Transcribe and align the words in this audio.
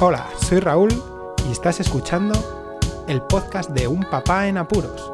Hola, 0.00 0.28
soy 0.40 0.60
Raúl 0.60 0.90
y 1.48 1.50
estás 1.50 1.80
escuchando 1.80 2.32
el 3.08 3.20
podcast 3.20 3.70
de 3.70 3.88
Un 3.88 4.04
Papá 4.04 4.46
en 4.46 4.56
Apuros. 4.56 5.12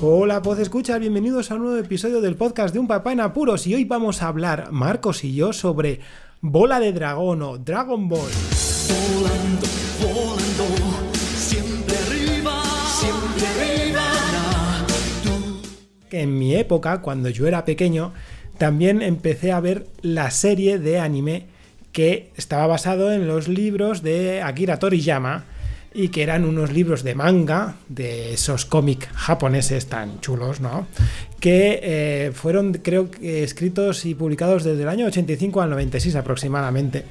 Hola, 0.00 0.40
pues 0.40 0.60
escucha, 0.60 0.96
bienvenidos 0.96 1.50
a 1.50 1.56
un 1.56 1.64
nuevo 1.64 1.76
episodio 1.76 2.22
del 2.22 2.36
podcast 2.36 2.72
de 2.72 2.80
Un 2.80 2.86
Papá 2.86 3.12
en 3.12 3.20
Apuros 3.20 3.66
y 3.66 3.74
hoy 3.74 3.84
vamos 3.84 4.22
a 4.22 4.28
hablar, 4.28 4.72
Marcos 4.72 5.24
y 5.24 5.34
yo, 5.34 5.52
sobre 5.52 6.00
Bola 6.40 6.80
de 6.80 6.94
Dragón 6.94 7.42
o 7.42 7.58
Dragon 7.58 8.08
Ball. 8.08 8.30
Que 16.10 16.20
en 16.20 16.38
mi 16.38 16.54
época, 16.54 17.00
cuando 17.00 17.30
yo 17.30 17.46
era 17.46 17.64
pequeño, 17.64 18.12
también 18.58 19.00
empecé 19.00 19.52
a 19.52 19.60
ver 19.60 19.86
la 20.02 20.30
serie 20.30 20.78
de 20.78 20.98
anime 20.98 21.46
que 21.92 22.30
estaba 22.36 22.66
basado 22.66 23.12
en 23.12 23.26
los 23.26 23.48
libros 23.48 24.02
de 24.02 24.42
Akira 24.42 24.78
Toriyama 24.78 25.44
y 25.92 26.08
que 26.08 26.22
eran 26.22 26.44
unos 26.44 26.72
libros 26.72 27.02
de 27.02 27.14
manga, 27.14 27.76
de 27.88 28.34
esos 28.34 28.64
cómics 28.64 29.08
japoneses 29.14 29.86
tan 29.86 30.20
chulos, 30.20 30.60
¿no? 30.60 30.86
Que 31.40 31.80
eh, 31.82 32.32
fueron, 32.32 32.74
creo 32.74 33.10
que, 33.10 33.42
escritos 33.42 34.04
y 34.04 34.14
publicados 34.14 34.62
desde 34.62 34.82
el 34.82 34.88
año 34.88 35.06
85 35.06 35.62
al 35.62 35.70
96 35.70 36.14
aproximadamente. 36.16 37.04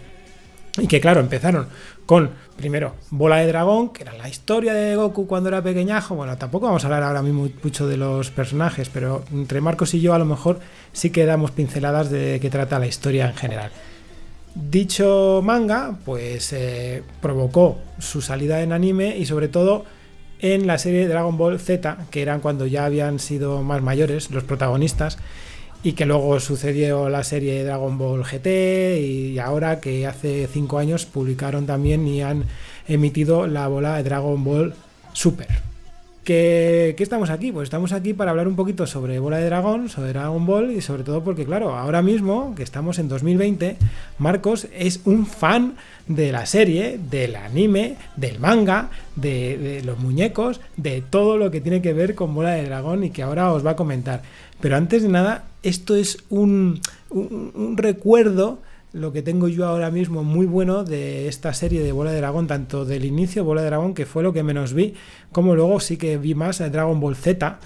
Y 0.77 0.87
que 0.87 1.01
claro, 1.01 1.19
empezaron 1.19 1.67
con, 2.05 2.31
primero, 2.57 2.95
Bola 3.11 3.37
de 3.37 3.47
Dragón, 3.47 3.89
que 3.89 4.03
era 4.03 4.13
la 4.13 4.29
historia 4.29 4.73
de 4.73 4.95
Goku 4.95 5.27
cuando 5.27 5.49
era 5.49 5.61
pequeñajo. 5.61 6.15
Bueno, 6.15 6.37
tampoco 6.37 6.67
vamos 6.67 6.83
a 6.83 6.87
hablar 6.87 7.03
ahora 7.03 7.21
mismo 7.21 7.49
mucho 7.63 7.87
de 7.87 7.97
los 7.97 8.31
personajes, 8.31 8.89
pero 8.89 9.23
entre 9.31 9.61
Marcos 9.61 9.93
y 9.93 10.01
yo 10.01 10.13
a 10.13 10.19
lo 10.19 10.25
mejor 10.25 10.59
sí 10.93 11.09
que 11.09 11.25
damos 11.25 11.51
pinceladas 11.51 12.09
de 12.09 12.39
qué 12.41 12.49
trata 12.49 12.79
la 12.79 12.87
historia 12.87 13.27
en 13.27 13.35
general. 13.35 13.71
Dicho 14.55 15.41
manga, 15.43 15.97
pues 16.05 16.51
eh, 16.53 17.03
provocó 17.21 17.77
su 17.99 18.21
salida 18.21 18.61
en 18.61 18.73
anime 18.73 19.15
y 19.17 19.25
sobre 19.25 19.47
todo 19.47 19.85
en 20.39 20.67
la 20.67 20.77
serie 20.77 21.07
Dragon 21.07 21.37
Ball 21.37 21.59
Z, 21.59 22.05
que 22.09 22.21
eran 22.21 22.39
cuando 22.39 22.65
ya 22.65 22.85
habían 22.85 23.19
sido 23.19 23.61
más 23.61 23.81
mayores 23.81 24.31
los 24.31 24.43
protagonistas, 24.43 25.17
y 25.83 25.93
que 25.93 26.05
luego 26.05 26.39
sucedió 26.39 27.09
la 27.09 27.23
serie 27.23 27.63
Dragon 27.63 27.97
Ball 27.97 28.23
GT 28.23 28.99
y 28.99 29.39
ahora 29.39 29.79
que 29.79 30.05
hace 30.07 30.47
5 30.51 30.77
años 30.79 31.05
publicaron 31.05 31.65
también 31.65 32.07
y 32.07 32.21
han 32.21 32.45
emitido 32.87 33.47
la 33.47 33.67
bola 33.67 33.97
de 33.97 34.03
Dragon 34.03 34.43
Ball 34.43 34.73
Super. 35.13 35.68
¿Qué, 36.29 36.95
estamos 36.99 37.31
aquí? 37.31 37.51
Pues 37.51 37.63
estamos 37.63 37.91
aquí 37.91 38.13
para 38.13 38.29
hablar 38.29 38.47
un 38.47 38.55
poquito 38.55 38.85
sobre 38.85 39.17
Bola 39.17 39.37
de 39.39 39.45
Dragón, 39.45 39.89
sobre 39.89 40.09
Dragon 40.09 40.45
Ball 40.45 40.69
y 40.69 40.79
sobre 40.79 41.01
todo 41.01 41.23
porque, 41.23 41.43
claro, 41.43 41.75
ahora 41.75 42.03
mismo, 42.03 42.53
que 42.53 42.61
estamos 42.61 42.99
en 42.99 43.07
2020, 43.09 43.77
Marcos 44.19 44.67
es 44.77 44.99
un 45.05 45.25
fan 45.25 45.73
de 46.05 46.31
la 46.31 46.45
serie, 46.45 46.99
del 47.09 47.35
anime, 47.35 47.95
del 48.15 48.37
manga, 48.37 48.91
de, 49.15 49.81
los 49.83 49.97
muñecos, 49.97 50.61
de 50.77 51.01
todo 51.01 51.35
lo 51.35 51.49
que 51.49 51.61
tiene 51.61 51.81
que 51.81 51.93
ver 51.93 52.13
con 52.13 52.35
Bola 52.35 52.51
de 52.51 52.65
Dragón 52.65 53.03
y 53.05 53.09
que 53.09 53.23
ahora 53.23 53.51
os 53.51 53.65
va 53.65 53.71
a 53.71 53.75
comentar. 53.75 54.21
Pero 54.61 54.75
antes 54.77 55.01
de 55.01 55.09
nada, 55.09 55.45
esto 55.63 55.95
es 55.95 56.19
un- 56.29 56.79
un 57.09 57.73
recuerdo, 57.75 58.59
lo 58.91 59.11
que 59.13 59.21
tengo 59.21 59.47
yo 59.47 59.67
ahora 59.67 59.91
mismo 59.91 60.23
muy 60.23 60.45
bueno 60.45 60.83
de 60.83 61.27
esta 61.27 61.53
serie 61.53 61.83
de 61.83 61.91
Bola 61.91 62.11
de 62.11 62.17
Dragón, 62.17 62.47
tanto 62.47 62.85
del 62.85 63.05
inicio 63.05 63.43
Bola 63.43 63.61
de 63.61 63.67
Dragón, 63.67 63.93
que 63.93 64.05
fue 64.05 64.23
lo 64.23 64.33
que 64.33 64.43
menos 64.43 64.73
vi, 64.73 64.95
como 65.31 65.55
luego 65.55 65.79
sí 65.79 65.97
que 65.97 66.17
vi 66.17 66.33
más 66.33 66.57
Dragon 66.57 66.99
Ball 66.99 67.15
Z, 67.15 67.59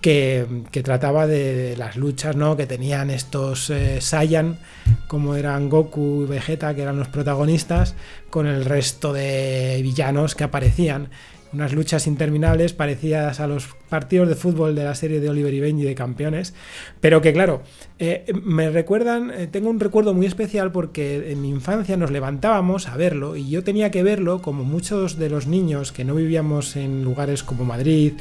que, 0.00 0.64
que 0.72 0.82
trataba 0.82 1.26
de, 1.26 1.54
de 1.54 1.76
las 1.76 1.96
luchas 1.96 2.34
¿no? 2.34 2.56
que 2.56 2.66
tenían 2.66 3.10
estos 3.10 3.70
eh, 3.70 4.00
Saiyan, 4.00 4.58
como 5.06 5.36
eran 5.36 5.68
Goku 5.68 6.24
y 6.24 6.26
Vegeta, 6.26 6.74
que 6.74 6.82
eran 6.82 6.98
los 6.98 7.08
protagonistas, 7.08 7.94
con 8.28 8.46
el 8.46 8.64
resto 8.64 9.12
de 9.12 9.78
villanos 9.82 10.34
que 10.34 10.44
aparecían. 10.44 11.08
Unas 11.52 11.72
luchas 11.74 12.06
interminables 12.06 12.72
parecidas 12.72 13.38
a 13.40 13.46
los 13.46 13.68
partidos 13.90 14.28
de 14.28 14.34
fútbol 14.34 14.74
de 14.74 14.84
la 14.84 14.94
serie 14.94 15.20
de 15.20 15.28
Oliver 15.28 15.52
y 15.52 15.60
Benji 15.60 15.84
de 15.84 15.94
campeones, 15.94 16.54
pero 17.00 17.20
que 17.20 17.32
claro, 17.34 17.62
eh, 17.98 18.24
me 18.42 18.70
recuerdan, 18.70 19.30
eh, 19.30 19.48
tengo 19.48 19.68
un 19.68 19.78
recuerdo 19.78 20.14
muy 20.14 20.24
especial 20.24 20.72
porque 20.72 21.30
en 21.30 21.42
mi 21.42 21.50
infancia 21.50 21.96
nos 21.98 22.10
levantábamos 22.10 22.88
a 22.88 22.96
verlo 22.96 23.36
y 23.36 23.50
yo 23.50 23.62
tenía 23.62 23.90
que 23.90 24.02
verlo 24.02 24.40
como 24.40 24.64
muchos 24.64 25.18
de 25.18 25.28
los 25.28 25.46
niños 25.46 25.92
que 25.92 26.04
no 26.04 26.14
vivíamos 26.14 26.76
en 26.76 27.04
lugares 27.04 27.42
como 27.42 27.64
Madrid 27.64 28.14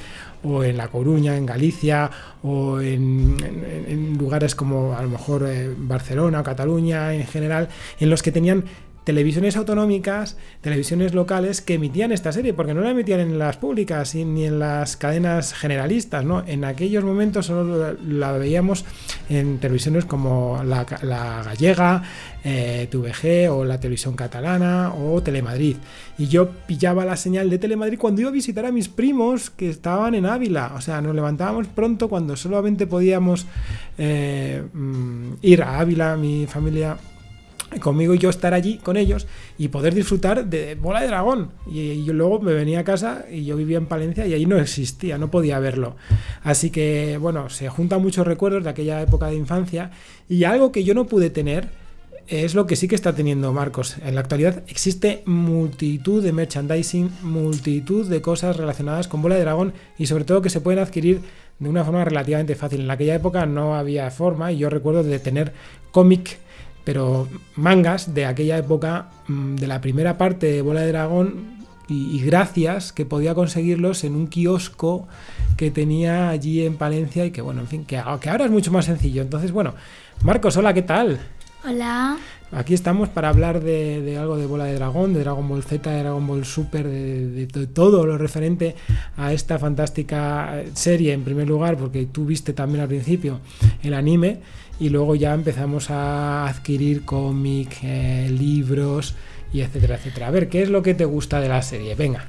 o 0.44 0.64
en 0.64 0.78
La 0.78 0.90
Coruña, 0.90 1.38
en 1.38 1.46
Galicia 1.46 2.10
o 2.44 2.82
en, 2.82 4.18
lugares 4.18 4.56
como 4.56 4.94
a 4.94 5.02
lo 5.02 5.10
mejor 5.10 5.46
eh, 5.48 5.74
Barcelona 5.78 6.42
o 6.42 6.44
Cataluña 6.44 7.14
en 7.14 7.26
general, 7.26 7.70
en 8.00 8.10
los 8.10 8.22
que 8.24 8.32
tenían 8.32 8.66
televisiones 9.04 9.56
autonómicas, 9.58 10.38
televisiones 10.62 11.14
locales 11.14 11.62
que 11.62 11.76
emitían 11.76 12.12
esta 12.12 12.32
serie, 12.32 12.54
porque 12.54 12.74
no 12.74 12.82
la 12.82 12.92
emitían 12.92 13.20
en 13.20 13.40
las 13.40 13.58
públicas 13.58 14.14
ni 14.16 14.46
en 14.46 14.60
las 14.60 14.98
cadenas 14.98 15.54
generalistas, 15.54 16.24
¿no? 16.24 16.44
En 16.46 16.64
aquellos 16.64 17.04
momentos 17.04 17.48
solo 17.48 17.96
la, 18.08 18.32
veíamos 18.34 18.86
en 19.30 19.60
televisiones 19.60 20.06
como 20.06 20.62
la, 20.64 20.86
la 21.02 21.44
gallega, 21.44 22.04
eh, 22.44 22.88
TVG 22.90 23.52
o 23.52 23.66
la 23.66 23.80
televisión 23.80 24.16
catalana 24.16 24.94
o 24.94 25.22
Telemadrid. 25.22 25.78
Y 26.18 26.28
yo 26.28 26.50
pillaba 26.50 27.06
la 27.06 27.16
señal 27.16 27.50
de 27.50 27.58
Telemadrid 27.60 28.00
cuando 28.00 28.22
iba 28.22 28.30
a 28.30 28.34
visitar 28.34 28.66
a 28.66 28.72
mis 28.72 28.90
primos 28.90 29.50
que 29.50 29.70
estaban 29.70 30.16
en 30.16 30.26
Ávila. 30.26 30.74
O 30.76 30.82
sea, 30.82 31.02
nos 31.02 31.16
levantábamos 31.16 31.68
pronto 31.68 32.10
cuando 32.10 32.36
solamente 32.36 32.88
podíamos 32.88 33.46
eh, 33.98 34.64
mm, 34.74 35.34
ir 35.42 35.64
a 35.64 35.80
Ávila, 35.80 36.16
mi 36.18 36.48
familia 36.48 36.98
conmigo 37.80 38.14
y 38.14 38.20
yo 38.20 38.30
estar 38.30 38.54
allí 38.54 38.78
con 38.78 38.98
ellos 38.98 39.28
y 39.58 39.70
poder 39.70 39.94
disfrutar 39.94 40.46
de 40.46 40.76
Bola 40.76 41.02
de 41.02 41.08
Dragón. 41.08 41.52
Y, 41.68 42.04
yo 42.04 42.14
luego 42.14 42.40
me 42.40 42.54
venía 42.54 42.80
a 42.80 42.84
casa 42.84 43.26
y 43.32 43.46
yo 43.46 43.56
vivía 43.56 43.78
en 43.78 43.86
Palencia 43.86 44.26
y 44.28 44.34
ahí 44.34 44.46
no 44.46 44.58
existía, 44.58 45.18
no 45.18 45.32
podía 45.32 45.60
verlo. 45.60 45.96
Así 46.44 46.70
que, 46.70 47.18
bueno, 47.18 47.50
se 47.50 47.70
juntan 47.70 48.02
muchos 48.02 48.28
recuerdos 48.28 48.64
de 48.64 48.70
aquella 48.70 49.02
época 49.02 49.28
de 49.28 49.36
infancia 49.36 49.92
y 50.28 50.44
algo 50.44 50.72
que 50.72 50.84
yo 50.84 50.94
no 50.94 51.06
pude 51.06 51.30
tener 51.30 51.70
es 52.28 52.56
lo 52.56 52.66
que 52.66 52.76
sí 52.76 52.88
que 52.88 52.96
está 52.96 53.14
teniendo 53.14 53.52
Marcos. 53.52 53.98
En 54.06 54.16
la 54.16 54.22
actualidad 54.22 54.64
existe 54.68 55.22
multitud 55.26 56.24
de 56.24 56.32
merchandising, 56.32 57.12
multitud 57.24 58.08
de 58.08 58.22
cosas 58.22 58.56
relacionadas 58.56 59.08
con 59.08 59.22
Bola 59.22 59.36
de 59.36 59.42
Dragón 59.42 59.74
y 59.98 60.06
sobre 60.06 60.24
todo 60.24 60.42
que 60.42 60.50
se 60.50 60.62
pueden 60.62 60.80
adquirir 60.80 61.22
de 61.60 61.70
una 61.70 61.84
forma 61.84 62.06
relativamente 62.06 62.56
fácil. 62.56 62.82
En 62.82 62.92
aquella 62.92 63.16
época 63.16 63.46
no 63.46 63.76
había 63.76 64.10
forma 64.12 64.52
y 64.52 64.60
yo 64.60 64.70
recuerdo 64.70 65.04
de 65.04 65.20
tener 65.20 65.54
cómic 65.92 66.40
pero 66.84 67.28
mangas 67.56 68.14
de 68.14 68.26
aquella 68.26 68.58
época, 68.58 69.10
mm, 69.28 69.56
de 69.56 69.68
la 69.68 69.82
primera 69.82 70.18
parte 70.18 70.48
de 70.52 70.62
Bola 70.62 70.82
de 70.82 70.88
Dragón, 70.92 71.62
y, 71.88 72.16
y 72.18 72.22
gracias 72.22 72.94
que 72.94 73.06
podía 73.06 73.36
conseguirlos 73.36 74.04
en 74.06 74.16
un 74.16 74.28
kiosco 74.28 75.08
que 75.58 75.72
tenía 75.72 76.30
allí 76.30 76.66
en 76.66 76.78
Palencia 76.78 77.26
y 77.26 77.32
que, 77.32 77.42
bueno, 77.42 77.62
en 77.62 77.68
fin, 77.68 77.86
que, 77.86 77.98
ahora 77.98 78.46
es 78.46 78.52
mucho 78.52 78.72
más 78.72 78.86
sencillo. 78.86 79.22
Entonces, 79.22 79.52
bueno, 79.52 79.74
Marcos, 80.24 80.56
hola, 80.58 80.74
¿qué 80.74 80.84
tal? 80.84 81.20
Hola, 81.68 82.18
Aquí 82.54 82.74
estamos 82.74 83.08
para 83.08 83.30
hablar 83.30 83.62
de, 83.62 84.02
de 84.02 84.18
algo 84.18 84.36
de 84.36 84.46
Bola 84.46 84.66
de 84.66 84.74
Dragón, 84.76 85.14
de 85.14 85.22
Dragon 85.22 85.48
Ball 85.48 85.64
Z, 85.64 85.90
de 85.90 86.00
Dragon 86.00 86.26
Ball 86.28 86.44
Super, 86.44 86.86
de, 86.88 87.28
de- 87.30 87.46
de 87.48 87.68
todo 87.68 88.06
lo 88.06 88.18
referente 88.18 88.76
a 89.16 89.32
esta 89.32 89.58
fantástica 89.58 90.62
serie 90.74 91.14
en 91.14 91.24
primer 91.24 91.48
lugar, 91.48 91.78
porque 91.78 92.08
tú 92.08 92.26
viste 92.26 92.52
también 92.54 92.82
al 92.82 92.88
principio 92.90 93.40
el 93.84 93.94
anime 93.94 94.40
y 94.82 94.90
luego 94.90 95.14
ya 95.14 95.36
empezamos 95.36 95.92
a 95.92 96.48
adquirir 96.48 97.06
cómic, 97.06 97.78
eh, 97.84 98.28
libros 98.32 99.14
y 99.54 99.62
etcétera, 99.62 99.98
etcétera. 99.98 100.28
A 100.28 100.32
ver, 100.32 100.50
¿qué 100.50 100.64
es 100.64 100.70
lo 100.70 100.82
que 100.82 100.96
te 100.96 101.06
gusta 101.06 101.40
de 101.40 101.50
la 101.50 101.62
serie? 101.62 101.94
Venga. 101.94 102.26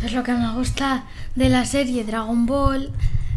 pues 0.00 0.12
lo 0.12 0.22
que 0.22 0.32
me 0.32 0.54
gusta 0.54 1.04
de 1.34 1.48
la 1.48 1.64
serie 1.64 2.04
Dragon 2.04 2.46
Ball 2.46 2.92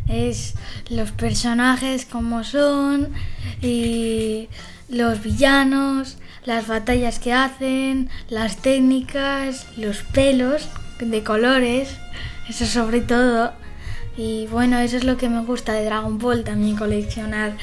es 0.07 0.53
los 0.87 1.11
personajes 1.11 2.05
como 2.05 2.43
son 2.43 3.09
y 3.59 4.49
los 4.87 5.23
villanos, 5.23 6.17
las 6.45 6.67
batallas 6.67 7.17
que 7.17 7.33
hacen, 7.33 8.11
las 8.29 8.57
técnicas, 8.57 9.65
los 9.77 10.03
pelos 10.03 10.69
de 10.99 11.23
colores, 11.23 11.89
eso 12.47 12.67
sobre 12.67 13.01
todo. 13.01 13.62
Y 14.17 14.47
bueno, 14.47 14.77
eso 14.79 14.97
es 14.97 15.03
lo 15.03 15.17
que 15.17 15.27
me 15.29 15.41
gusta 15.43 15.73
de 15.73 15.85
Dragon 15.85 16.17
Ball, 16.19 16.43
también 16.43 16.75
coleccionar 16.77 17.57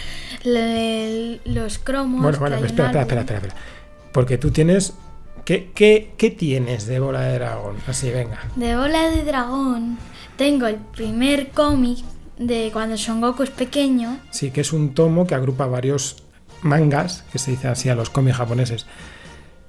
le- 0.44 1.40
los 1.44 1.78
cromos. 1.78 2.22
Bueno, 2.22 2.38
bueno, 2.38 2.56
espera, 2.56 2.86
espera, 3.00 3.20
espera, 3.20 3.38
espera. 3.38 3.54
Porque 4.12 4.38
tú 4.38 4.50
tienes... 4.50 4.94
¿Qué, 5.44 5.70
qué, 5.74 6.12
qué 6.16 6.30
tienes 6.30 6.86
de 6.86 7.00
Bola 7.00 7.22
de 7.22 7.38
Dragón? 7.38 7.76
Así, 7.86 8.10
venga. 8.10 8.38
De 8.56 8.76
Bola 8.76 9.08
de 9.10 9.24
Dragón 9.24 9.98
tengo 10.36 10.66
el 10.66 10.76
primer 10.76 11.48
cómic 11.50 11.98
de 12.38 12.70
cuando 12.72 12.96
Son 12.96 13.20
Goku 13.20 13.42
es 13.42 13.50
pequeño. 13.50 14.18
Sí, 14.30 14.50
que 14.50 14.60
es 14.60 14.72
un 14.72 14.94
tomo 14.94 15.26
que 15.26 15.34
agrupa 15.34 15.66
varios 15.66 16.16
mangas, 16.62 17.24
que 17.32 17.38
se 17.38 17.52
dice 17.52 17.68
así 17.68 17.88
a 17.88 17.94
los 17.94 18.10
cómics 18.10 18.36
japoneses. 18.36 18.86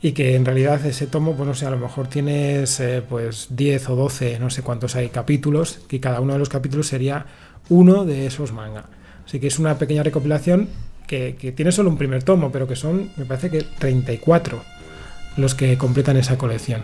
Y 0.01 0.13
que 0.13 0.35
en 0.35 0.45
realidad 0.45 0.83
ese 0.85 1.07
tomo, 1.07 1.35
pues 1.35 1.47
no 1.47 1.53
sé, 1.53 1.65
a 1.65 1.69
lo 1.69 1.77
mejor 1.77 2.07
tienes 2.07 2.79
eh, 2.79 3.03
pues 3.07 3.47
10 3.51 3.89
o 3.89 3.95
12, 3.95 4.39
no 4.39 4.49
sé 4.49 4.63
cuántos 4.63 4.95
hay 4.95 5.09
capítulos, 5.09 5.79
que 5.87 5.99
cada 5.99 6.19
uno 6.21 6.33
de 6.33 6.39
los 6.39 6.49
capítulos 6.49 6.87
sería 6.87 7.25
uno 7.69 8.05
de 8.05 8.25
esos 8.25 8.51
manga. 8.51 8.85
Así 9.25 9.39
que 9.39 9.47
es 9.47 9.59
una 9.59 9.77
pequeña 9.77 10.03
recopilación 10.03 10.69
que, 11.07 11.35
que 11.39 11.51
tiene 11.51 11.71
solo 11.71 11.89
un 11.89 11.97
primer 11.97 12.23
tomo, 12.23 12.51
pero 12.51 12.67
que 12.67 12.75
son, 12.75 13.11
me 13.15 13.25
parece 13.25 13.49
que 13.51 13.61
34 13.61 14.61
los 15.37 15.55
que 15.55 15.77
completan 15.77 16.17
esa 16.17 16.37
colección. 16.37 16.81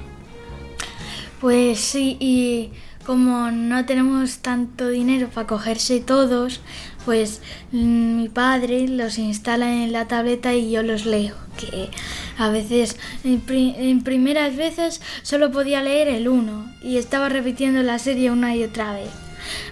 Pues 1.41 1.79
sí, 1.79 2.17
y 2.19 2.71
como 3.07 3.49
no 3.51 3.85
tenemos 3.85 4.39
tanto 4.39 4.89
dinero 4.89 5.29
para 5.33 5.47
cogerse 5.47 6.01
todos, 6.01 6.59
pues 7.05 7.41
mm, 7.71 8.17
mi 8.17 8.27
padre 8.29 8.87
los 8.89 9.17
instala 9.17 9.73
en 9.73 9.91
la 9.93 10.07
tableta 10.07 10.53
y 10.53 10.69
yo 10.69 10.83
los 10.83 11.05
leo. 11.05 11.33
Que 11.57 11.89
a 12.37 12.49
veces, 12.49 12.97
en, 13.23 13.39
pri- 13.39 13.73
en 13.77 14.03
primeras 14.03 14.55
veces, 14.57 15.01
solo 15.23 15.51
podía 15.51 15.81
leer 15.81 16.09
el 16.09 16.27
uno 16.27 16.69
y 16.83 16.97
estaba 16.97 17.29
repitiendo 17.29 17.81
la 17.81 17.97
serie 17.97 18.29
una 18.29 18.55
y 18.55 18.63
otra 18.63 18.91
vez. 18.93 19.09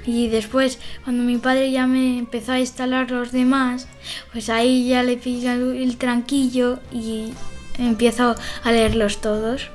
Y 0.08 0.30
después, 0.30 0.80
cuando 1.04 1.24
mi 1.24 1.38
padre 1.38 1.70
ya 1.72 1.86
me 1.88 2.18
empezó 2.18 2.54
a 2.54 2.60
instalar 2.60 3.12
los 3.12 3.34
demás, 3.34 3.88
pues 4.32 4.50
ahí 4.50 4.88
ya 4.88 5.04
le 5.04 5.18
pillo 5.18 5.52
el, 5.52 5.76
el 5.84 5.98
tranquillo 5.98 6.80
y 6.94 7.34
empiezo 7.78 8.36
a 8.64 8.72
leerlos 8.72 9.20
todos. 9.20 9.70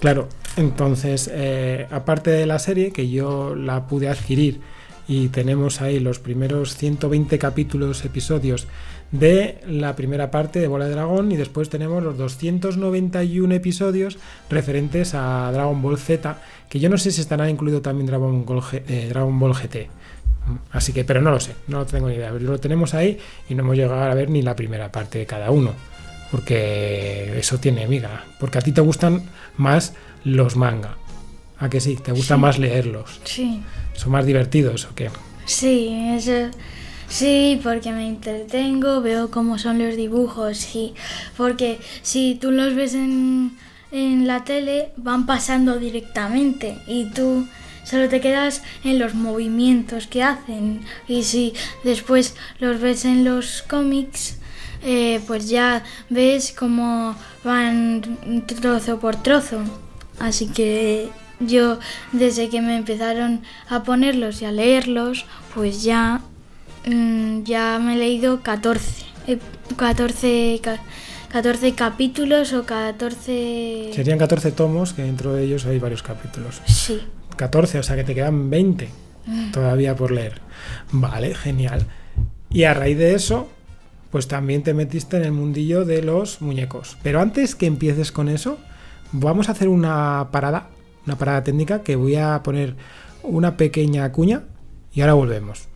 Claro, 0.00 0.28
entonces, 0.56 1.30
eh, 1.32 1.86
aparte 1.90 2.30
de 2.30 2.46
la 2.46 2.58
serie, 2.58 2.92
que 2.92 3.08
yo 3.08 3.54
la 3.54 3.86
pude 3.86 4.08
adquirir 4.08 4.60
y 5.08 5.28
tenemos 5.28 5.80
ahí 5.80 5.98
los 6.00 6.18
primeros 6.18 6.76
120 6.76 7.38
capítulos, 7.38 8.04
episodios 8.04 8.68
de 9.10 9.58
la 9.66 9.96
primera 9.96 10.30
parte 10.30 10.60
de 10.60 10.68
Bola 10.68 10.84
de 10.86 10.92
Dragón 10.92 11.32
y 11.32 11.36
después 11.36 11.68
tenemos 11.68 12.02
los 12.02 12.16
291 12.16 13.52
episodios 13.54 14.18
referentes 14.48 15.14
a 15.14 15.50
Dragon 15.52 15.80
Ball 15.82 15.98
Z, 15.98 16.38
que 16.68 16.78
yo 16.78 16.88
no 16.88 16.96
sé 16.98 17.10
si 17.10 17.20
estará 17.20 17.50
incluido 17.50 17.82
también 17.82 18.06
Dragon 18.06 18.44
Ball, 18.44 18.60
G- 18.60 18.82
eh, 18.86 19.12
GT. 19.12 19.90
Así 20.72 20.92
que, 20.92 21.04
pero 21.04 21.20
no 21.20 21.30
lo 21.30 21.40
sé, 21.40 21.52
no 21.68 21.84
tengo 21.86 22.08
ni 22.08 22.14
idea. 22.14 22.30
Lo 22.32 22.58
tenemos 22.58 22.94
ahí 22.94 23.18
y 23.48 23.54
no 23.54 23.62
hemos 23.62 23.76
llegado 23.76 24.02
a 24.02 24.14
ver 24.14 24.30
ni 24.30 24.42
la 24.42 24.56
primera 24.56 24.90
parte 24.90 25.18
de 25.18 25.26
cada 25.26 25.50
uno. 25.50 25.72
Porque 26.30 27.38
eso 27.38 27.58
tiene 27.58 27.86
miga. 27.86 28.24
Porque 28.38 28.58
a 28.58 28.60
ti 28.62 28.72
te 28.72 28.80
gustan 28.80 29.22
más 29.56 29.94
los 30.24 30.56
manga. 30.56 30.96
¿A 31.58 31.68
que 31.68 31.80
sí? 31.80 31.96
¿Te 31.96 32.12
gusta 32.12 32.36
Sí. 32.36 32.40
más 32.40 32.58
leerlos? 32.58 33.20
Sí. 33.24 33.62
¿Son 33.94 34.12
más 34.12 34.24
divertidos 34.24 34.86
o 34.86 34.94
qué? 34.94 35.10
Sí, 35.44 35.88
eso. 36.16 36.50
Sí, 37.08 37.60
porque 37.62 37.90
me 37.92 38.06
entretengo, 38.08 39.00
veo 39.02 39.30
cómo 39.32 39.58
son 39.58 39.78
los 39.84 39.96
dibujos 39.96 40.76
y 40.76 40.94
porque 41.36 41.80
si 42.02 42.36
tú 42.40 42.52
los 42.52 42.74
ves 42.76 42.94
en, 42.94 43.56
en 43.90 44.28
la 44.28 44.44
tele 44.44 44.90
van 44.96 45.26
pasando 45.26 45.78
directamente 45.80 46.78
y 46.86 47.06
tú 47.10 47.48
solo 47.84 48.08
te 48.08 48.20
quedas 48.20 48.62
en 48.84 49.00
los 49.00 49.14
movimientos 49.14 50.06
que 50.06 50.22
hacen 50.22 50.82
y 51.08 51.24
si 51.24 51.52
después 51.82 52.36
los 52.60 52.80
ves 52.80 53.04
en 53.04 53.24
los 53.24 53.62
cómics 53.68 54.38
eh, 54.82 55.20
pues 55.26 55.48
ya 55.48 55.82
ves 56.08 56.54
cómo 56.56 57.14
van 57.44 58.02
trozo 58.60 58.98
por 58.98 59.16
trozo. 59.16 59.60
Así 60.18 60.46
que 60.48 61.08
yo 61.40 61.78
desde 62.12 62.48
que 62.48 62.60
me 62.60 62.76
empezaron 62.76 63.42
a 63.68 63.82
ponerlos 63.82 64.42
y 64.42 64.44
a 64.44 64.52
leerlos, 64.52 65.24
pues 65.54 65.82
ya, 65.82 66.20
mm, 66.86 67.42
ya 67.44 67.78
me 67.78 67.94
he 67.94 67.96
leído 67.98 68.42
14. 68.42 69.04
eh, 69.26 69.38
14, 69.76 70.60
ca- 70.62 70.80
14 71.30 71.74
capítulos 71.74 72.52
o 72.52 72.64
14... 72.64 73.90
Serían 73.94 74.18
14 74.18 74.50
tomos, 74.52 74.92
que 74.92 75.02
dentro 75.02 75.32
de 75.34 75.44
ellos 75.44 75.64
hay 75.66 75.78
varios 75.78 76.02
capítulos. 76.02 76.60
Sí. 76.66 77.00
14, 77.36 77.78
o 77.78 77.82
sea 77.82 77.96
que 77.96 78.04
te 78.04 78.14
quedan 78.14 78.50
20 78.50 78.88
todavía 79.52 79.94
por 79.94 80.10
leer. 80.10 80.40
Vale, 80.90 81.34
genial. 81.34 81.86
Y 82.50 82.64
a 82.64 82.74
raíz 82.74 82.98
de 82.98 83.14
eso, 83.14 83.48
pues 84.10 84.28
también 84.28 84.62
te 84.62 84.74
metiste 84.74 85.16
en 85.16 85.24
el 85.24 85.32
mundillo 85.32 85.84
de 85.84 86.02
los 86.02 86.42
muñecos. 86.42 86.98
Pero 87.02 87.20
antes 87.20 87.54
que 87.54 87.66
empieces 87.66 88.12
con 88.12 88.28
eso, 88.28 88.58
vamos 89.12 89.48
a 89.48 89.52
hacer 89.52 89.68
una 89.68 90.28
parada, 90.30 90.68
una 91.06 91.16
parada 91.16 91.44
técnica 91.44 91.82
que 91.82 91.96
voy 91.96 92.16
a 92.16 92.42
poner 92.42 92.76
una 93.22 93.56
pequeña 93.56 94.10
cuña 94.12 94.42
y 94.92 95.00
ahora 95.00 95.14
volvemos. 95.14 95.69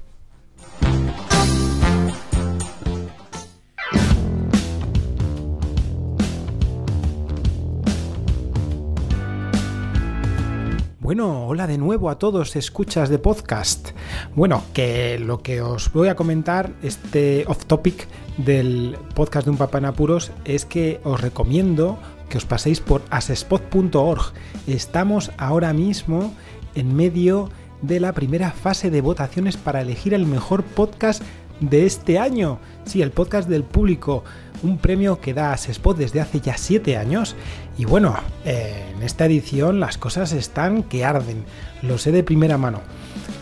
Bueno, 11.04 11.48
hola 11.48 11.66
de 11.66 11.76
nuevo 11.76 12.08
a 12.08 12.18
todos, 12.18 12.56
escuchas 12.56 13.10
de 13.10 13.18
podcast. 13.18 13.90
Bueno, 14.34 14.62
que 14.72 15.18
lo 15.18 15.42
que 15.42 15.60
os 15.60 15.92
voy 15.92 16.08
a 16.08 16.16
comentar, 16.16 16.72
este 16.82 17.44
off 17.46 17.66
topic 17.66 18.08
del 18.38 18.96
podcast 19.14 19.44
de 19.44 19.50
un 19.50 19.58
papá 19.58 19.76
en 19.76 19.84
apuros, 19.84 20.32
es 20.46 20.64
que 20.64 21.02
os 21.04 21.20
recomiendo 21.20 21.98
que 22.30 22.38
os 22.38 22.46
paséis 22.46 22.80
por 22.80 23.02
asespot.org. 23.10 24.32
Estamos 24.66 25.30
ahora 25.36 25.74
mismo 25.74 26.32
en 26.74 26.96
medio 26.96 27.50
de 27.82 28.00
la 28.00 28.14
primera 28.14 28.50
fase 28.50 28.90
de 28.90 29.02
votaciones 29.02 29.58
para 29.58 29.82
elegir 29.82 30.14
el 30.14 30.24
mejor 30.24 30.64
podcast 30.64 31.22
de 31.60 31.84
este 31.84 32.18
año. 32.18 32.60
Sí, 32.86 33.02
el 33.02 33.10
podcast 33.10 33.46
del 33.46 33.64
público, 33.64 34.24
un 34.64 34.78
premio 34.78 35.20
que 35.20 35.34
da 35.34 35.52
Asespot 35.52 35.96
desde 35.96 36.20
hace 36.20 36.40
ya 36.40 36.56
7 36.56 36.96
años. 36.96 37.36
Y 37.78 37.84
bueno, 37.84 38.16
eh, 38.44 38.92
en 38.94 39.02
esta 39.02 39.26
edición 39.26 39.78
las 39.78 39.98
cosas 39.98 40.32
están 40.32 40.82
que 40.82 41.04
arden, 41.04 41.44
lo 41.82 41.98
sé 41.98 42.10
de 42.10 42.24
primera 42.24 42.58
mano. 42.58 42.80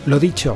Lo 0.05 0.19
dicho, 0.19 0.55